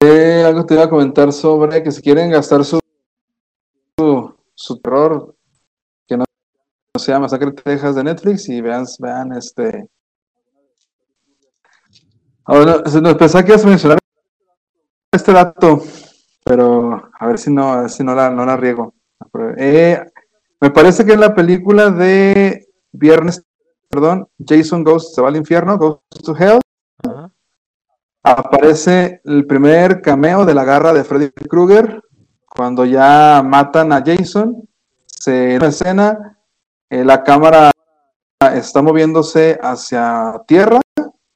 [0.00, 2.78] Eh, algo te iba a comentar sobre que si quieren gastar su,
[3.96, 5.36] su, su terror,
[6.06, 6.24] que no,
[6.94, 9.88] no se llama Masacre Texas de Netflix y vean, vean este.
[12.44, 13.98] Ahora, nos pensaba que ibas a mencionar
[15.12, 15.82] este dato,
[16.44, 18.94] pero a ver si no, a ver si no la, no la riego.
[19.58, 20.00] Eh,
[20.60, 23.42] me parece que en la película de Viernes
[23.90, 26.58] perdón, Jason Goes, se va al infierno, Goes to Hell,
[28.22, 32.02] aparece el primer cameo de la garra de Freddy Krueger,
[32.54, 34.68] cuando ya matan a Jason,
[35.06, 36.38] se en la escena,
[36.90, 37.70] eh, la cámara
[38.52, 40.80] está moviéndose hacia tierra,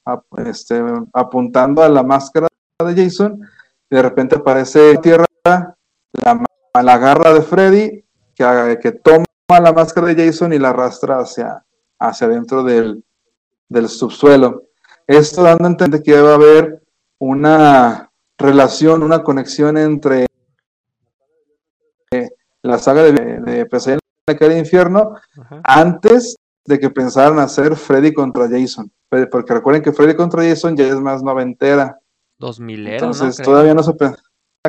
[0.05, 0.83] ap- este,
[1.15, 2.49] apuntando a la máscara
[2.85, 3.41] de Jason,
[3.91, 5.25] y de repente aparece tierra
[6.75, 8.05] la garra de Freddy,
[8.43, 11.65] que, que toma la máscara de Jason y la arrastra hacia,
[11.99, 13.05] hacia dentro del,
[13.69, 14.65] del subsuelo.
[15.07, 16.83] Esto dando a entender que va a haber
[17.19, 20.27] una relación, una conexión entre
[22.11, 22.31] eh,
[22.63, 25.61] la saga de, de Pesadilla en la calle del infierno Ajá.
[25.65, 28.91] antes de que pensaran hacer Freddy contra Jason.
[29.09, 31.99] Porque recuerden que Freddy contra Jason ya es más noventera.
[32.39, 34.23] 2000 era, Entonces todavía no se pensaba,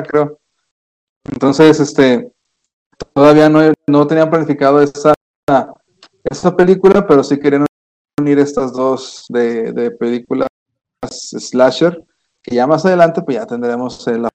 [0.06, 0.38] creo.
[1.24, 2.30] Entonces, este,
[3.12, 5.14] todavía no, no tenían planificado esa,
[6.24, 7.66] esa película, pero sí querían
[8.18, 10.48] unir estas dos de, de películas
[11.06, 12.02] slasher,
[12.42, 14.28] que ya más adelante pues ya tendremos la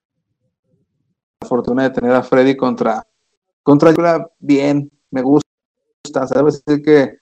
[1.46, 3.04] fortuna de tener a Freddy contra
[3.62, 5.46] contra bien, me gusta,
[6.34, 7.18] debo decir que,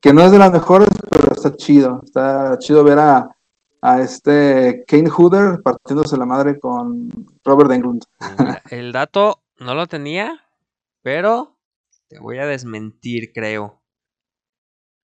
[0.00, 3.28] que no es de las mejores, pero está chido, está chido ver a,
[3.82, 7.08] a este Kane Hooder partiéndose la madre con
[7.44, 8.02] Robert Englund.
[8.70, 10.43] El dato no lo tenía,
[11.04, 11.60] pero
[12.08, 13.82] te voy a desmentir, creo.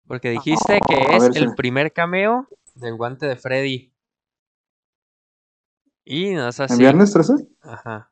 [0.07, 3.95] Porque dijiste que a es ver el primer cameo del guante de Freddy.
[6.05, 6.79] Y no es ¿En así.
[6.79, 7.35] viernes 13?
[7.61, 8.11] Ajá.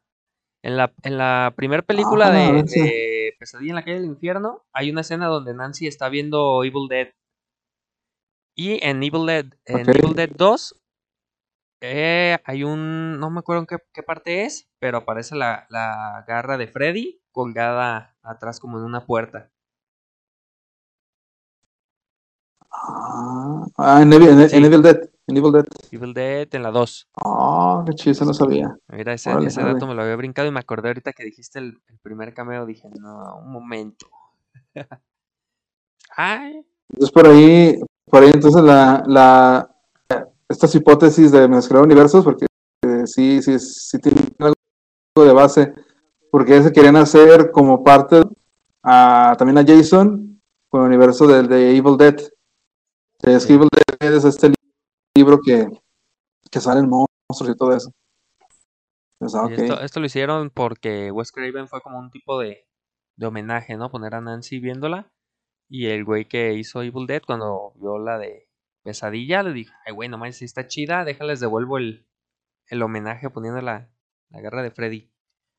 [0.63, 4.67] En la, en la primera película Ah, de, ver Pesadilla en la calle del infierno,
[4.75, 7.09] hay una escena donde Nancy está viendo Evil Dead.
[8.55, 9.89] Y en Evil Dead, en.
[9.89, 10.79] Evil Dead 2,
[11.81, 13.19] eh, hay un.
[13.19, 17.21] No me acuerdo en qué, qué parte es, pero aparece la, la garra de Freddy
[17.33, 19.51] colgada atrás, como en una puerta.
[22.73, 24.57] Ah, ah, en, Evil, en, Sí.
[24.57, 25.01] en Evil Dead.
[25.27, 25.65] En Evil Dead.
[25.91, 27.09] Evil Dead en la 2.
[27.25, 28.77] Ah, qué chido, eso no sabía.
[28.89, 31.99] Mira, ese, dato me lo había brincado y me acordé ahorita que dijiste el, el
[31.99, 32.67] primer cameo.
[32.67, 34.07] Dije, no, un momento.
[36.17, 39.71] Ay, Entonces por ahí, por ahí entonces la, la
[40.51, 42.45] estas hipótesis de mezclar universos, porque
[42.83, 44.55] eh, sí, sí, sí tienen algo
[45.17, 45.73] de base,
[46.31, 48.23] porque se querían hacer como parte
[48.83, 52.17] a, también a Jason con el universo del de Evil Dead.
[53.23, 53.55] Es que.
[53.55, 53.69] Evil
[54.01, 54.55] Dead es este li-
[55.17, 55.69] libro que,
[56.51, 57.91] que salen monstruos y todo eso.
[59.19, 62.67] Pues, ah, Y esto, esto lo hicieron porque Wes Craven fue como un tipo de,
[63.17, 63.91] de homenaje, ¿no?
[63.91, 65.13] Poner a Nancy viéndola.
[65.69, 68.49] Y el güey que hizo Evil Dead, cuando vio la de
[68.83, 72.07] Pesadilla, le dijo, ay, güey, nomás si está chida, déjales devuelvo el,
[72.67, 73.91] el homenaje poniendo la,
[74.31, 75.13] la garra de Freddy.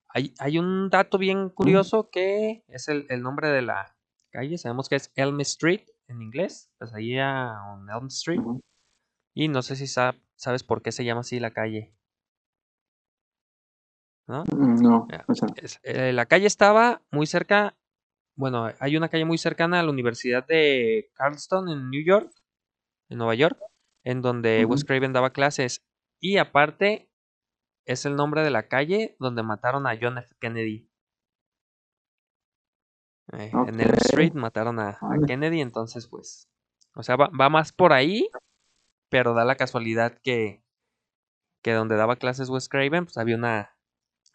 [0.10, 3.96] Hay, hay un dato bien curioso que es el, el nombre de la
[4.32, 4.58] calle.
[4.58, 6.70] Sabemos que es Elm Street en inglés.
[6.80, 8.42] Pesadilla on Elm Street.
[9.34, 11.96] Y no sé si sa- sabes por qué se llama así la calle.
[14.28, 14.44] ¿No?
[14.46, 15.26] Mm, No, Ya.
[15.28, 17.78] o sea, Es- eh, la calle estaba muy cerca,
[18.36, 22.32] bueno, hay una calle muy cercana a la Universidad de Carlston en New York,
[23.12, 23.60] en Nueva York,
[24.04, 24.74] en donde Ujú.
[24.74, 25.84] Wes Craven daba clases.
[26.20, 27.12] Y aparte,
[27.86, 30.34] es el nombre de la calle donde mataron a John F.
[30.40, 30.90] Kennedy.
[33.34, 33.98] Eh, En Ok.
[33.98, 34.98] Street mataron a.
[35.28, 36.50] Kennedy, entonces pues,
[36.96, 38.30] o sea, va, va más por ahí,
[39.10, 40.64] pero da la casualidad que,
[41.62, 43.78] que donde daba clases Wes Craven, pues había una,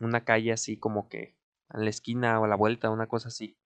[0.01, 1.37] una calle así como que
[1.72, 3.59] en la esquina o a la vuelta, una cosa así,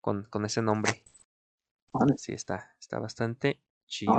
[0.00, 1.02] con, con ese nombre.
[1.92, 2.16] vale.
[2.18, 4.14] Sí, está, está bastante chido.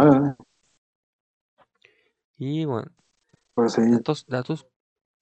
[2.37, 2.89] Y bueno,
[3.53, 4.67] Pues sí, datos, datos,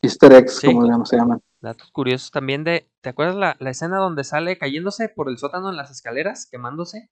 [0.02, 0.68] Easter eggs, Sí.
[0.68, 1.42] como llaman- se llaman.
[1.60, 5.70] datos curiosos también de, ¿te acuerdas la, la escena donde sale cayéndose por el sótano
[5.70, 7.10] en las escaleras, quemándose?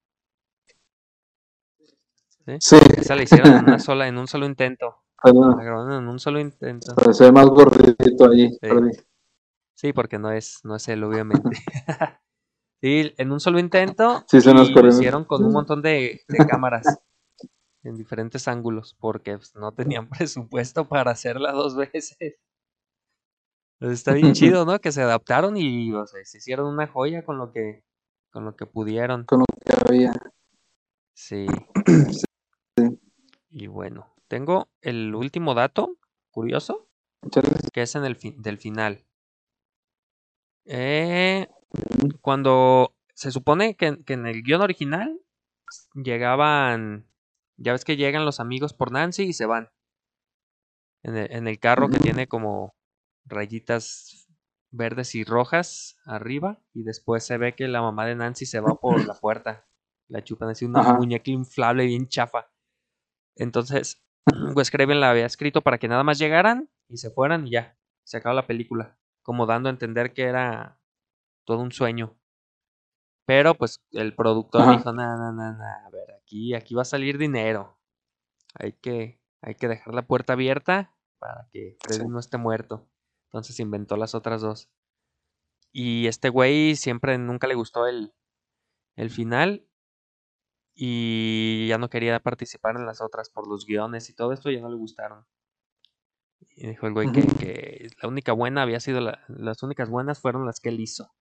[2.46, 2.58] ¿Sí?
[2.60, 4.98] Sí, Esa la hicieron en una sola, en un solo intento.
[5.24, 6.94] pero La grabaron en un solo intento.
[7.12, 8.52] se ve más gordito ahí.
[9.74, 11.50] Sí, porque no es, no es él, obviamente.
[12.82, 14.24] sí, en un solo intento.
[14.28, 16.86] Sí, se nos y lo hicieron con un montón de, de cámaras
[17.86, 22.18] en diferentes ángulos, porque pues, no tenían presupuesto para hacerla dos veces.
[23.80, 24.80] Pues, está bien chido, ¿no?
[24.80, 27.84] Que se adaptaron y o sea, se hicieron una joya con lo que,
[28.32, 29.26] con lo que pudieron.
[29.26, 30.14] Con lo que había.
[31.14, 31.46] Sí.
[32.78, 33.00] Sí.
[33.50, 35.98] Y bueno, tengo el último dato
[36.30, 36.90] curioso.
[37.72, 39.06] Que es en el fin del final.
[40.66, 41.48] Eh,
[42.20, 45.22] cuando se supone que, que en el guion original
[45.94, 47.08] llegaban,
[47.58, 49.70] ya ves que llegan los amigos por Nancy y se van.
[51.04, 52.76] En el, en el carro que tiene como
[53.26, 54.28] rayitas
[54.72, 58.76] verdes y rojas arriba y después se ve que la mamá de Nancy se va
[58.76, 59.68] por la puerta.
[60.08, 60.94] La chupan así una Ajá.
[60.94, 62.52] muñeca inflable bien chafa.
[63.36, 64.04] Entonces,
[64.56, 67.78] Wes Craven la había escrito para que nada más llegaran y se fueran y ya.
[68.04, 69.00] Se acabó la película.
[69.24, 70.80] Como dando a entender que era
[71.46, 72.16] todo un sueño.
[73.26, 74.72] Pero pues el productor Ajá.
[74.78, 77.78] dijo, no, no, no, no, a ver, aquí, aquí va a salir dinero.
[78.56, 82.08] Hay que, hay que dejar la puerta abierta para que Freddy Sí.
[82.08, 82.88] no esté muerto.
[83.28, 84.70] Entonces inventó las otras dos.
[85.72, 88.14] Y este güey siempre nunca le gustó el,
[88.96, 89.68] el final.
[90.74, 94.60] Y ya no quería participar en las otras por los guiones y todo esto, ya
[94.62, 95.26] no le gustaron.
[96.56, 100.46] Y dijo el güey que la única buena había sido la- las únicas buenas fueron
[100.46, 101.14] las que él hizo.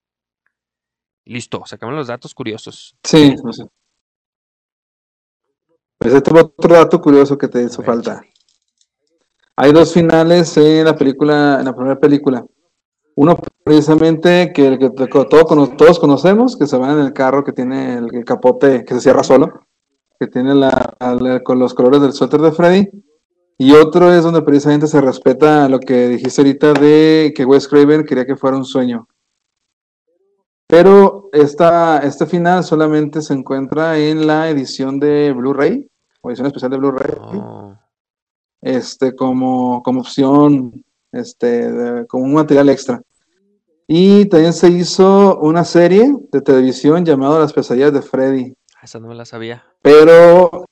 [1.24, 2.96] Listo, sacamos los datos curiosos.
[3.04, 3.64] Sí, no sé.
[6.04, 8.22] Este fue otro dato curioso que te hizo ver, falta.
[9.56, 12.44] Hay dos finales en la película, en la primera película.
[13.16, 18.08] Uno precisamente que el todos conocemos, que se va en el carro que tiene el,
[18.14, 19.60] el capote que se cierra solo,
[20.18, 22.88] que tiene la, la- con los colores del suéter de Freddy.
[23.56, 28.04] Y otro es donde precisamente se respeta lo que dijiste ahorita de que Wes Craven
[28.04, 29.06] quería que fuera un sueño.
[30.66, 35.88] Pero esta, este final solamente se encuentra en la edición de Blu-ray,
[36.24, 37.76] o edición especial de Blu-ray Oh,
[38.62, 43.00] este, como, como opción, este, de- como un material extra.
[43.86, 49.08] Y también se hizo una serie de televisión llamada Las pesadillas de Freddy, esa no
[49.08, 49.62] me la sabía.
[49.82, 50.64] pero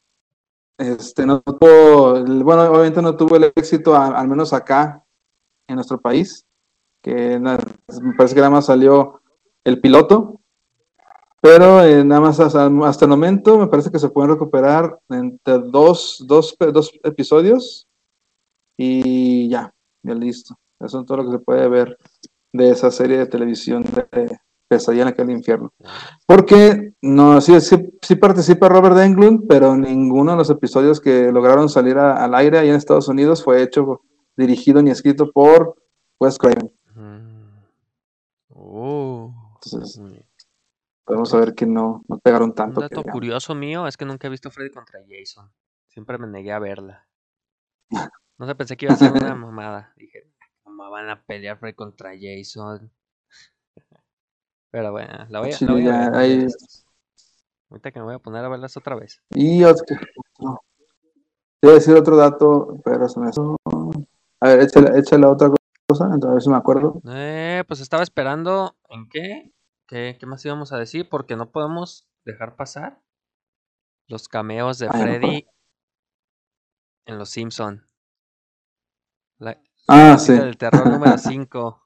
[0.79, 5.05] este, no tuvo, bueno, obviamente no tuvo el éxito, a- al menos acá
[5.69, 6.45] en nuestro país,
[7.03, 7.59] que me
[8.17, 9.21] parece que nada más salió
[9.65, 10.41] el piloto,
[11.43, 15.59] pero eh, nada más hasta, hasta el momento me parece que se pueden recuperar entre
[15.59, 17.89] dos, dos, dos episodios
[18.79, 20.57] y ya, ya listo.
[20.81, 21.99] Eso es todo lo que se puede ver
[22.53, 24.39] de esa serie de televisión de
[24.69, 25.73] Pesadilla en aquel infierno.
[26.27, 31.69] Porque no, sí, sí, sí participa Robert Englund, pero ninguno de los episodios que lograron
[31.69, 34.01] salir a- al aire ahí en Estados Unidos fue hecho,
[34.37, 35.75] dirigido ni escrito por
[36.21, 36.73] Wes Craven.
[36.95, 37.59] Mm.
[38.55, 39.33] Oh.
[39.65, 40.13] Entonces, Mm.
[41.05, 42.81] Podemos saber que no, no pegaron Un tanto.
[42.81, 45.51] que dato curioso mío es que nunca he visto Freddy contra Jason.
[45.89, 47.07] Siempre me negué a verla.
[48.39, 49.93] No sé, pensé que iba a ser una mamada.
[49.97, 50.33] Dije,
[50.65, 52.91] ¿cómo van a pelear Freddy contra Jason?
[54.71, 56.87] Pero bueno, la voy a, Sí, la voy a ver un estos.
[57.71, 59.23] Ahorita que me voy a poner a verlas otra vez.
[59.31, 59.97] Y otro,
[60.41, 60.59] no.
[61.61, 63.31] Decir otro dato, pero se me...
[64.41, 65.51] A ver, échale, échale otra
[65.87, 67.01] cosa, entonces a ver si me acuerdo.
[67.09, 69.53] Eh, pues estaba esperando en qué,
[69.93, 73.01] qué, qué más íbamos a decir, porque no podemos dejar pasar
[74.09, 75.47] los cameos de Freddy
[77.07, 77.87] en Los Simpson.
[79.39, 80.33] La, Ah, sí.
[80.33, 81.83] del terror número 5,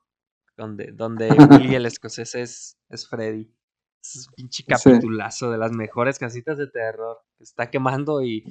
[0.57, 3.53] donde, donde Willy el escocés es, es Freddy.
[4.03, 4.69] Es un pinche Sí.
[4.69, 7.19] capitulazo de las mejores casitas de terror.
[7.41, 8.45] Está quemando y.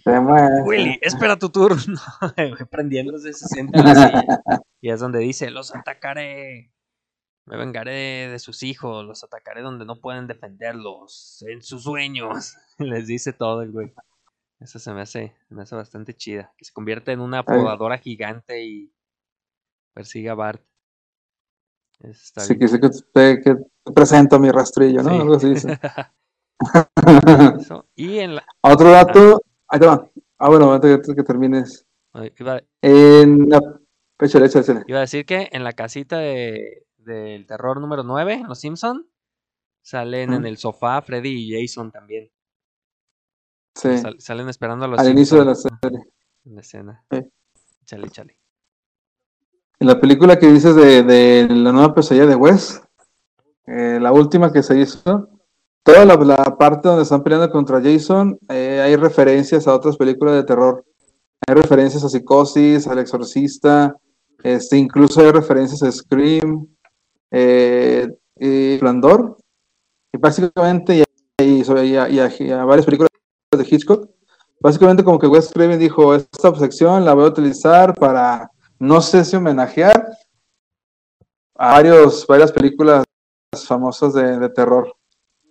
[0.66, 1.98] Willy, espera tu turno.
[2.72, 4.62] Prendiéndose, se sienta en la silla.
[4.82, 6.74] Y es donde dice, los atacaré.
[7.48, 12.56] Me vengaré de sus hijos, los atacaré donde no pueden defenderlos, en sus sueños.
[12.80, 13.94] Les dice todo el güey.
[14.60, 16.54] Eso se me hace, me hace bastante chida.
[16.58, 18.92] Que se convierte en una podadora gigante y
[19.94, 20.64] persigue a Bart.
[22.00, 25.10] Está Sí, bien que, te, que te presento mi rastrillo, ¿no?
[25.10, 25.16] Sí.
[25.16, 25.80] Algo así dice.
[27.60, 27.86] Eso.
[27.96, 28.46] Y en la...
[28.62, 30.10] Otro dato, ahí te va.
[30.38, 31.86] Ah, bueno, antes que, que termines.
[32.40, 33.60] Iba, En la...
[34.20, 34.84] Échale, échale, échale.
[34.88, 39.08] iba a decir que en la casita de, del terror número 9, en Los Simpson,
[39.82, 42.30] salen en el sofá Freddy y Jason también.
[43.76, 46.00] Sí, Sal- salen esperando a los al inicio de la serie.
[46.46, 47.06] en la escena.
[47.12, 47.20] Sí.
[47.86, 48.40] Chale, chale.
[49.80, 52.82] En la película que dices de, de la nueva pesadilla de Wes,
[53.68, 55.30] eh, la última que se hizo,
[55.84, 60.36] toda la, la parte donde están peleando contra Jason, eh, hay referencias a otras películas
[60.36, 60.86] de terror.
[61.48, 63.96] Hay referencias a Psicosis, al Exorcista,
[64.42, 66.66] este, incluso hay referencias a Scream,
[67.32, 68.08] eh,
[68.38, 69.38] y Flandor,
[70.14, 71.04] y básicamente,
[71.40, 71.64] y,
[72.52, 73.10] a, varias películas
[73.52, 74.10] de Hitchcock.
[74.60, 78.50] Básicamente como que Wes Craven dijo, esta sección la voy a utilizar para,
[78.80, 80.18] no sé si homenajear
[81.56, 83.04] a varios, varias películas
[83.66, 84.96] famosas de, terror.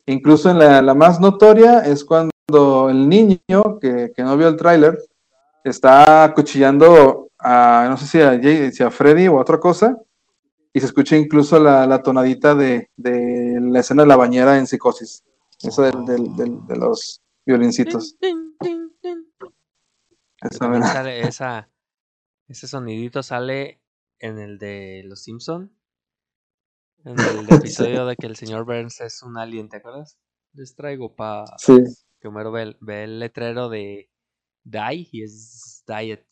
[0.06, 4.56] Incluso en la, la más notoria es cuando el niño, que, que no vio el
[4.56, 4.98] tráiler,
[5.64, 9.96] está acuchillando a, no sé si a, a Freddy o a otra cosa,
[10.76, 14.66] y se escucha incluso la, la tonadita de, de la escena de la bañera en
[14.66, 15.24] Psicosis.
[15.62, 18.16] Esa del- del- del- de los violincitos.
[20.40, 21.70] Esa sale esa,
[22.48, 23.80] ese sonidito sale
[24.18, 25.72] en el de Los Simpson.
[27.04, 30.18] En el episodio de que el señor Burns es un alien, ¿te acuerdas?
[30.54, 31.14] Les traigo.
[31.58, 31.78] Sí,
[32.20, 34.10] Que Homero ve, ve el letrero de
[34.64, 36.26] Die y es Diet.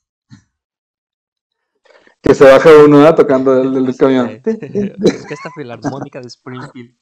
[2.23, 3.17] Que se baja uno ¿verdad?
[3.17, 4.29] tocando el, el No sé, camión.
[4.45, 6.97] es que esta filarmónica de Springfield.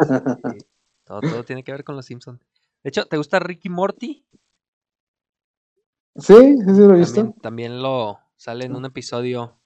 [0.00, 0.58] Sí,
[1.04, 2.40] todo, todo tiene que ver con los Simpsons.
[2.82, 4.26] De hecho, ¿te gusta Ricky Morty?
[6.16, 7.14] Sí, sí, sí, lo he visto.
[7.14, 9.60] También, también lo sale en un episodio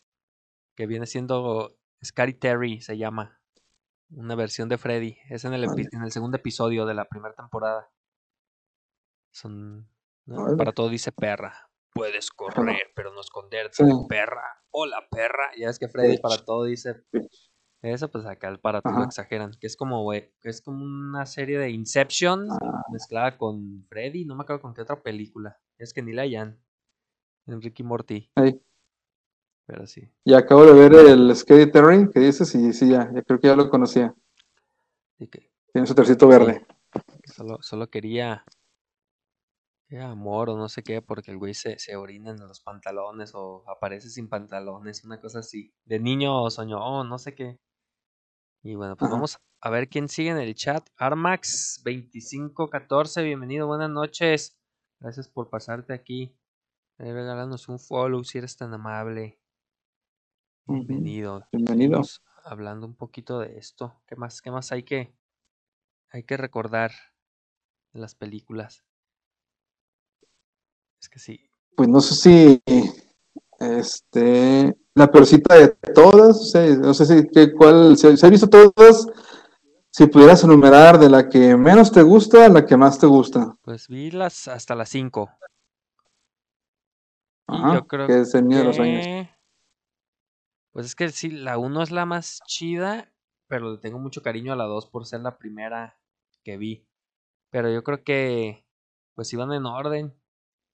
[0.75, 3.41] que viene siendo Scary Terry, se llama.
[4.11, 5.17] Una versión de Freddy.
[5.31, 7.89] Es en el, epi- en el segundo episodio de la primera temporada.
[9.31, 9.89] Son.
[10.59, 11.71] Para todo dice perra.
[11.95, 13.85] Puedes correr, pero no esconderte.
[13.85, 13.91] Sí.
[14.09, 14.63] Perra.
[14.71, 15.51] Hola, perra.
[15.59, 17.03] Ya es que Freddy para todo dice
[17.83, 19.05] eso, pues acá el para todo Ajá.
[19.05, 19.51] exageran.
[19.61, 22.83] Que es como, güey, que es como una serie de Inception Ah.
[22.93, 24.25] mezclada con Freddy.
[24.25, 25.59] No me acuerdo con qué otra película.
[25.79, 26.61] Es que ni la hayan.
[27.47, 28.31] En Ricky Morty.
[28.37, 28.61] Ahí.
[29.67, 30.09] Pero sí.
[30.25, 33.49] Y acabo de ver el Scary Terry que dices y sí, ya, ya creo que
[33.49, 34.15] ya lo conocía.
[35.73, 36.65] Tiene su tercito verde.
[37.27, 38.45] solo, solo quería.
[40.01, 43.65] Amor o no sé qué, porque el güey se, se orina en los pantalones o
[43.69, 45.75] aparece sin pantalones, una cosa así.
[45.85, 47.59] De niño soñó, oh, no sé qué.
[48.63, 49.17] Y bueno, pues Ajá.
[49.17, 50.89] vamos a ver quién sigue en el chat.
[50.99, 54.57] Armax2514, bienvenido, buenas noches.
[55.01, 56.39] Gracias por pasarte aquí.
[56.97, 59.41] Regálanos un follow si eres tan amable.
[60.67, 61.45] Bienvenido.
[61.51, 62.03] Bienvenido.
[62.45, 64.01] Hablando un poquito de esto.
[64.07, 65.13] ¿Qué más, qué más hay que,
[66.11, 66.93] hay que recordar
[67.93, 68.85] de las películas?
[71.03, 71.41] Es que sí.
[71.77, 72.63] Pues no sé si
[73.59, 78.31] este la peorcita de todas, o sea, no sé si qué cuál, si, si has
[78.31, 79.07] visto todas,
[79.91, 83.57] si pudieras enumerar de la que menos te gusta a la que más te gusta.
[83.63, 85.31] Pues vi las hasta las 5.
[87.49, 89.31] Y Ajá, yo creo que es el mío de los que-
[90.73, 93.13] Pues es que sí, la 1 es la más chida,
[93.49, 95.99] pero le tengo mucho cariño a la 2 por ser la primera
[96.45, 96.87] que vi.
[97.51, 98.65] Pero yo creo que
[99.15, 100.15] pues iban en orden.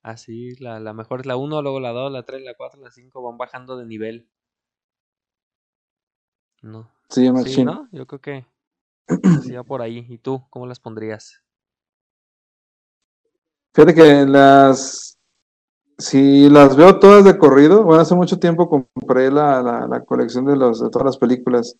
[0.01, 2.91] Así, la, la mejor es la 1, luego la 2, la 3, la 4, la
[2.91, 4.29] 5, van bajando de nivel.
[6.61, 6.89] No.
[7.09, 7.63] Sí, Sí.
[7.63, 7.87] ¿no?
[7.91, 8.45] Yo creo que
[9.55, 10.05] va por ahí.
[10.07, 11.43] ¿Y tú cómo las pondrías?
[13.73, 15.17] Fíjate que las
[15.97, 20.45] si las veo todas de corrido, bueno, hace mucho tiempo compré la, la, la colección
[20.45, 21.75] de los de todas las películas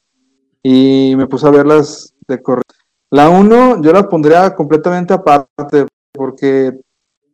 [0.61, 2.63] y me puse a verlas de corrido.
[3.11, 6.79] La 1 yo la pondría completamente aparte porque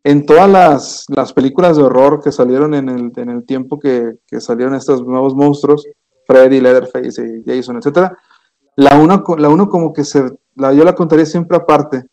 [0.06, 4.20] en todas las, las películas de horror que salieron en el, en el tiempo que,
[4.28, 5.84] que salieron estos nuevos monstruos,
[6.28, 8.16] Freddy, Leatherface y Jason, etcétera,
[8.76, 12.06] la 1 la uno como que se la, yo la contaría siempre aparte.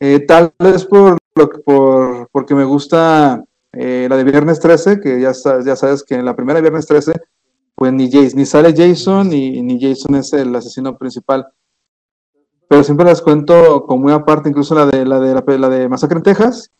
[0.00, 1.16] Eh, tal vez por,
[1.64, 3.40] por porque me gusta
[3.72, 5.30] eh, la de Viernes 13, que ya,
[5.64, 7.12] ya sabes que en la primera Viernes 13,
[7.76, 11.46] pues ni, Jason, ni sale Jason ni, ni Jason es el asesino principal.
[12.68, 16.16] Pero siempre las cuento como muy aparte, incluso la de la de, la de Masacre
[16.16, 16.72] en Texas,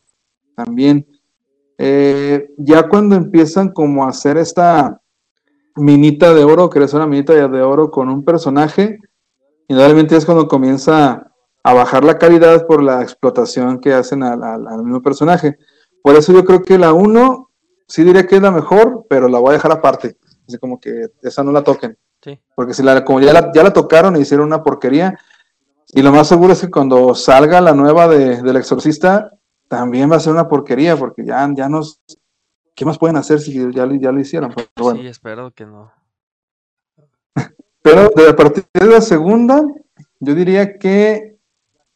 [0.57, 1.07] también.
[1.79, 5.01] Eh, ya cuando empiezan como a hacer esta
[5.77, 8.99] minita de oro, que es una minita de, oro con un personaje,
[9.69, 11.31] indudablemente es cuando comienza
[11.63, 15.59] a bajar la calidad por la explotación que hacen al, al- al mismo personaje.
[16.03, 17.51] Por eso yo creo que la 1
[17.87, 20.17] sí diría que es la mejor, pero la voy a dejar aparte.
[20.49, 21.99] Así como que esa no la toquen.
[22.23, 22.41] Sí.
[22.55, 25.19] Porque si la, como ya la, ya la tocaron e hicieron una porquería,
[25.89, 29.33] y lo más seguro es que cuando salga la nueva de, del Exorcista,
[29.69, 32.01] también va a ser una porquería, porque ya, ya nos...
[32.75, 34.53] ¿Qué más pueden hacer si ya, ya lo hicieron?
[34.55, 35.01] Pero bueno.
[35.01, 35.91] Sí, espero que no.
[37.83, 39.65] Pero de a partir de la segunda,
[40.21, 41.39] yo diría que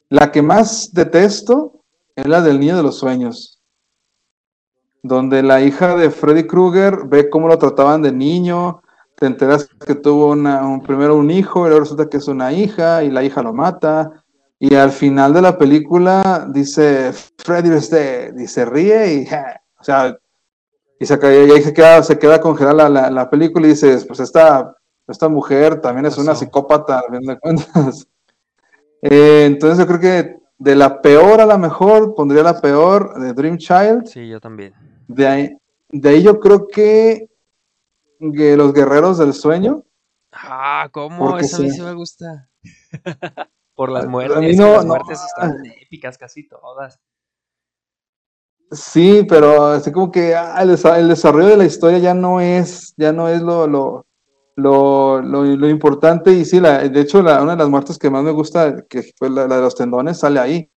[0.08, 1.82] la que más detesto
[2.14, 3.60] es la del niño de los sueños.
[5.02, 8.82] Donde la hija de Freddy Krueger ve cómo lo trataban de niño,
[9.16, 12.52] te enteras que tuvo una, un, primero un hijo, y luego resulta que es una
[12.52, 14.19] hija, y la hija lo mata.
[14.62, 19.61] Y al final de la película dice Freddy is dead", y se ríe y ja,
[19.80, 20.16] o sea,
[20.98, 24.04] y se, y ahí se queda, se queda congelada la, la- la película y dices,
[24.04, 24.76] pues esta,
[25.08, 28.06] esta mujer también es una psicópata, a fin de cuentas.
[29.02, 33.32] Eh, entonces yo creo que de la peor a la mejor, pondría la peor de
[33.32, 34.04] Dream Child.
[34.06, 34.74] Sí, yo también.
[35.08, 35.56] De ahí,
[35.88, 37.30] de ahí yo creo que,
[38.18, 39.84] que Los Guerreros del Sueño.
[40.32, 41.38] Ah, ¿cómo?
[41.38, 42.50] Esa a mí sí me gusta.
[43.80, 44.88] Por las muertes, no- las no.
[44.88, 47.00] muertes están épicas casi todas.
[48.70, 52.42] Sí, pero así como que ah, el, desa- el desarrollo de la historia ya no
[52.42, 54.04] es, ya no es lo, lo,
[54.56, 56.30] lo, lo, lo importante.
[56.30, 59.14] Y sí, la, de hecho, la, una de las muertes que más me gusta, que
[59.16, 60.70] fue la, la de los tendones, sale ahí.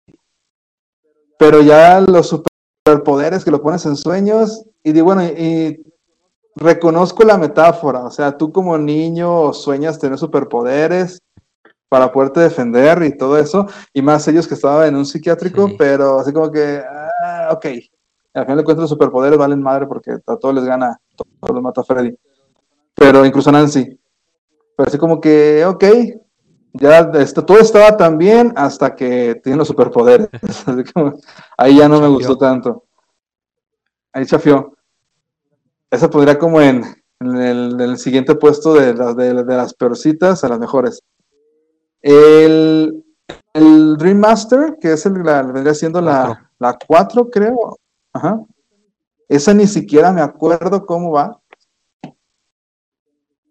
[1.37, 2.41] Pero ya los
[2.85, 5.83] superpoderes que lo pones en sueños, y digo, bueno, y
[6.55, 11.19] reconozco la metáfora, o sea, tú como niño sueñas tener superpoderes,
[11.93, 15.75] para poderte defender y todo eso, y más ellos que estaban en un psiquiátrico, Sí.
[15.77, 16.81] pero así como que,
[17.23, 17.65] ah, ok,
[18.33, 21.53] al final de cuentas los superpoderes valen madre porque a todos les gana, a todos
[21.53, 22.17] los mata Freddy,
[22.95, 23.95] pero incluso a Nancy,
[24.75, 25.83] pero así como que, ok,
[26.73, 30.29] ya esto, todo estaba tan bien hasta que tienen los superpoderes,
[30.65, 31.13] Así como,
[31.59, 32.85] ahí ya no me gustó tanto,
[34.13, 34.73] ahí chafió,
[35.91, 36.83] esa podría como en,
[37.19, 40.99] en el, en el siguiente puesto de, las de, de las peorcitas a las mejores.
[42.03, 43.03] El,
[43.53, 47.77] el Dream Master, que es el, la, vendría siendo la, la 4, creo.
[48.13, 48.39] Ajá.
[49.29, 51.41] Esa ni siquiera me acuerdo cómo va.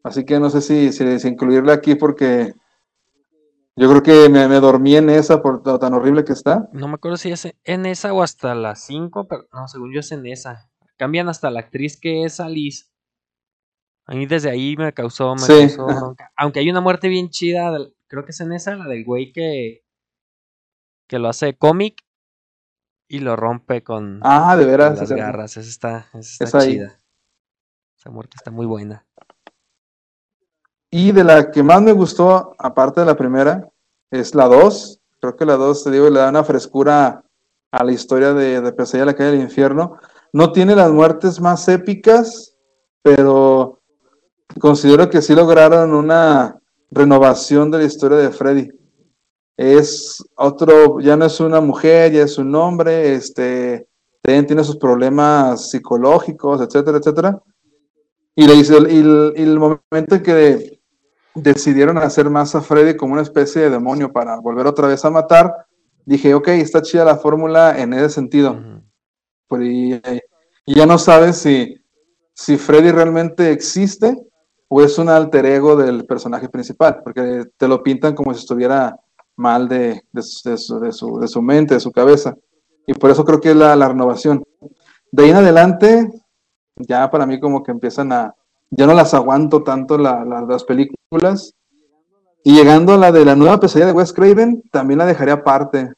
[0.04, 2.54] Así que no sé si, si, si incluirla aquí porque
[3.76, 6.68] yo creo que me, me dormí en esa por lo tan horrible que está.
[6.72, 10.00] No me acuerdo si es en esa o hasta la 5, pero no, según yo
[10.00, 10.68] es en esa.
[10.96, 12.86] Cambian hasta la actriz que es Alice.
[14.04, 16.16] A mí desde ahí me causó, me Sí, causó.
[16.36, 17.70] Aunque hay una muerte bien chida,
[18.12, 19.86] creo que es en esa, la del güey que,
[21.08, 21.96] que lo hace cómic
[23.08, 24.98] y lo rompe con, Ah, de veras.
[24.98, 25.56] las garras.
[25.56, 26.72] Esa está, esa está Es ahí.
[26.74, 27.00] chida.
[27.98, 29.06] Esa muerte está muy buena.
[30.90, 33.66] Y de la que más me gustó, aparte de la primera,
[34.10, 35.00] es la 2.
[35.18, 37.24] Creo que la 2, te digo, le da una frescura
[37.70, 39.98] a la historia de, de Pesadilla la calle del infierno.
[40.34, 42.58] No tiene las muertes más épicas,
[43.00, 43.80] pero
[44.60, 46.61] considero que sí lograron una
[46.92, 48.68] renovación de la historia de Freddy.
[49.56, 53.88] Es otro, ya no es una mujer, ya es un hombre, este,
[54.22, 57.42] también tiene sus problemas psicológicos, etcétera, etcétera.
[58.34, 60.80] Y, le hizo- y el, y el momento en que
[61.34, 65.10] decidieron hacer más a Freddy como una especie de demonio para volver otra vez a
[65.10, 65.52] matar,
[66.04, 68.58] dije, ok, está chida la fórmula en ese sentido.
[69.48, 70.00] Pero y,
[70.66, 71.76] y ya no sabes si,
[72.34, 74.16] si Freddy realmente existe
[74.74, 78.98] o es un alter ego del personaje principal, porque te lo pintan como si estuviera
[79.36, 82.34] mal de, de su, de su- mente, de su cabeza.
[82.86, 84.42] Y por eso creo que es la, la renovación.
[85.10, 86.08] De ahí en adelante,
[86.76, 88.34] ya para mí como que empiezan a,
[88.70, 91.52] ya no las aguanto tanto la- la- las películas.
[92.42, 95.92] Y llegando a la de la nueva pesadilla de Wes Craven, también la dejaría aparte,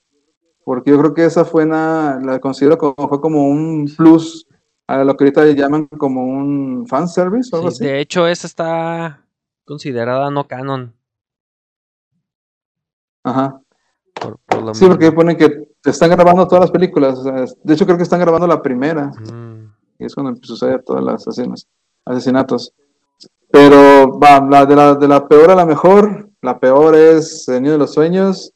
[0.65, 4.45] porque yo creo que esa fue una, la considero como, fue como un plus
[4.87, 7.85] a lo que ahorita llaman como un fanservice o algo Sí, así.
[7.93, 9.25] de hecho, esa está
[9.65, 10.95] considerada no canon.
[13.25, 13.61] Ajá.
[14.15, 17.19] Por, por lo Sí, porque ponen que están grabando todas las películas.
[17.19, 19.07] o sea, es- de hecho, creo que están grabando la primera.
[19.07, 21.67] Mm, Y es cuando sucede todas las asesinos-
[22.05, 22.73] asesinatos.
[23.51, 26.29] Pero va, la, de, la, de la peor a la mejor.
[26.43, 28.53] La peor es El Niño de los Sueños.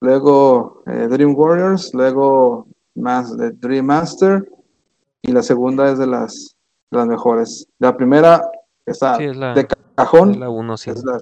[0.00, 1.94] Luego eh, Dream Warriors.
[1.94, 2.66] Luego
[2.96, 4.46] más de Dream Master.
[5.22, 6.56] Y la segunda es de las,
[6.90, 7.68] de las mejores.
[7.78, 8.42] La primera
[8.86, 10.30] está sí, es la, de cajón.
[10.32, 11.20] es la uno, sí, es la.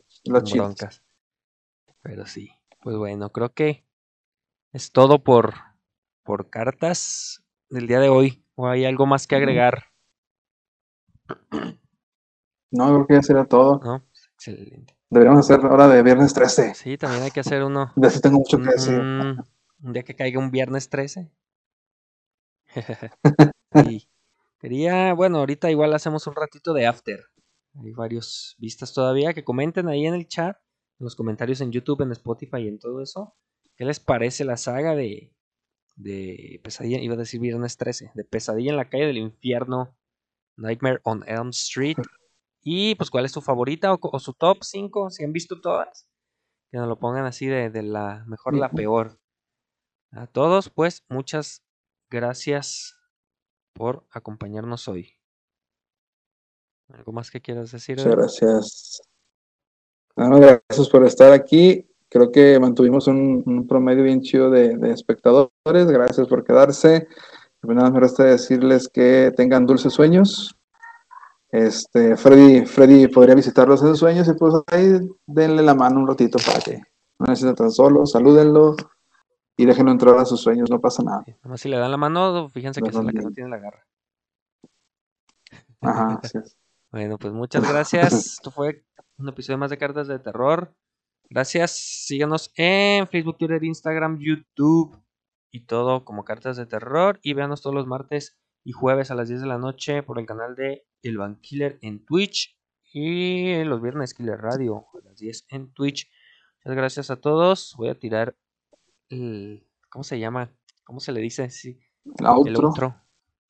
[2.03, 3.85] Pero sí, pues bueno, creo que
[4.73, 5.55] es todo por,
[6.23, 8.45] por cartas del día de hoy.
[8.55, 9.43] ¿O hay algo más que Ujú.
[9.43, 9.85] agregar?
[12.71, 13.81] No, creo que ya sería todo.
[13.85, 14.05] ¿No?
[14.35, 14.97] Excelente.
[15.11, 16.75] Deberíamos hacer ahora de viernes 13.
[16.75, 17.93] Sí, también hay que hacer uno.
[17.97, 18.99] De eso tengo mucho que decir.
[18.99, 19.43] un-
[19.83, 21.31] un día que caiga un viernes 13.
[23.87, 24.09] Y
[24.59, 27.25] quería, bueno, ahorita igual hacemos un ratito de after.
[27.75, 30.57] Hay varios vistas todavía que comenten ahí en el chat,
[30.99, 33.35] en los comentarios en YouTube, en Spotify y en todo eso.
[33.77, 35.33] ¿Qué les parece la saga de,
[35.95, 36.99] de Pesadilla?
[36.99, 39.97] Iba a decir viernes 13, de Pesadilla en la calle del infierno,
[40.57, 41.99] Nightmare on Elm Street.
[42.61, 45.11] Y pues, ¿cuál es su favorita o, su top 5?
[45.11, 46.09] Si han visto todas,
[46.71, 49.21] que nos lo pongan así de, de la mejor a la peor.
[50.11, 51.63] A todos, pues, muchas
[52.11, 52.98] gracias
[53.79, 55.15] por acompañarnos hoy.
[56.93, 57.97] ¿Algo más que quieras decir?
[57.97, 59.03] Muchas gracias.
[60.17, 61.87] No, gracias por estar aquí.
[62.09, 65.53] Creo que mantuvimos un, un promedio bien chido de, de espectadores.
[65.65, 67.07] Gracias por quedarse.
[67.61, 70.57] Pues Nada más me resta decirles que tengan dulces sueños.
[71.51, 76.09] Este, Freddy, Freddy podría visitarlos en sus sueños y pues ahí denle la mano un
[76.09, 76.83] ratito para que
[77.19, 78.77] no necesiten tan solo, salúdenlo
[79.59, 81.25] y déjenlo entrar a sus sueños, no pasa nada.
[81.27, 83.33] Sí, Nada más si le dan la mano, fíjense que esa es la que no
[83.33, 83.85] tiene la garra.
[85.81, 86.57] Ajá, así es.
[86.93, 88.13] Bueno, pues muchas gracias.
[88.39, 88.85] Esto fue
[89.17, 90.77] un episodio más de Cartas de Terror.
[91.29, 91.73] Gracias.
[91.73, 94.97] Síganos en Facebook, Twitter, Instagram, YouTube
[95.51, 97.19] y todo como Cartas de Terror.
[97.25, 100.27] Y véanos todos los martes y jueves a las 10 de la noche por el
[100.27, 102.57] canal de El Van Killer en Twitch.
[102.93, 106.09] Y los viernes Killer Radio a las 10 en Twitch.
[106.65, 107.75] Muchas gracias a todos.
[107.77, 108.37] Voy a tirar
[109.89, 110.53] ¿cómo se llama?
[110.85, 111.51] ¿Cómo se le dice?
[111.51, 111.81] Sí.
[112.19, 112.51] El outro.
[112.51, 112.95] El outro.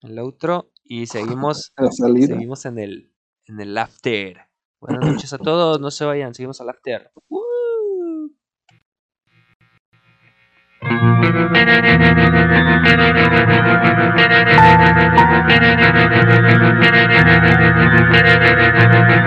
[0.03, 3.13] El outro y seguimos, seguimos en el
[3.47, 4.49] en el after.
[4.81, 7.11] Buenas noches a todos, no se vayan, seguimos al after.
[7.29, 7.49] ¡Woo!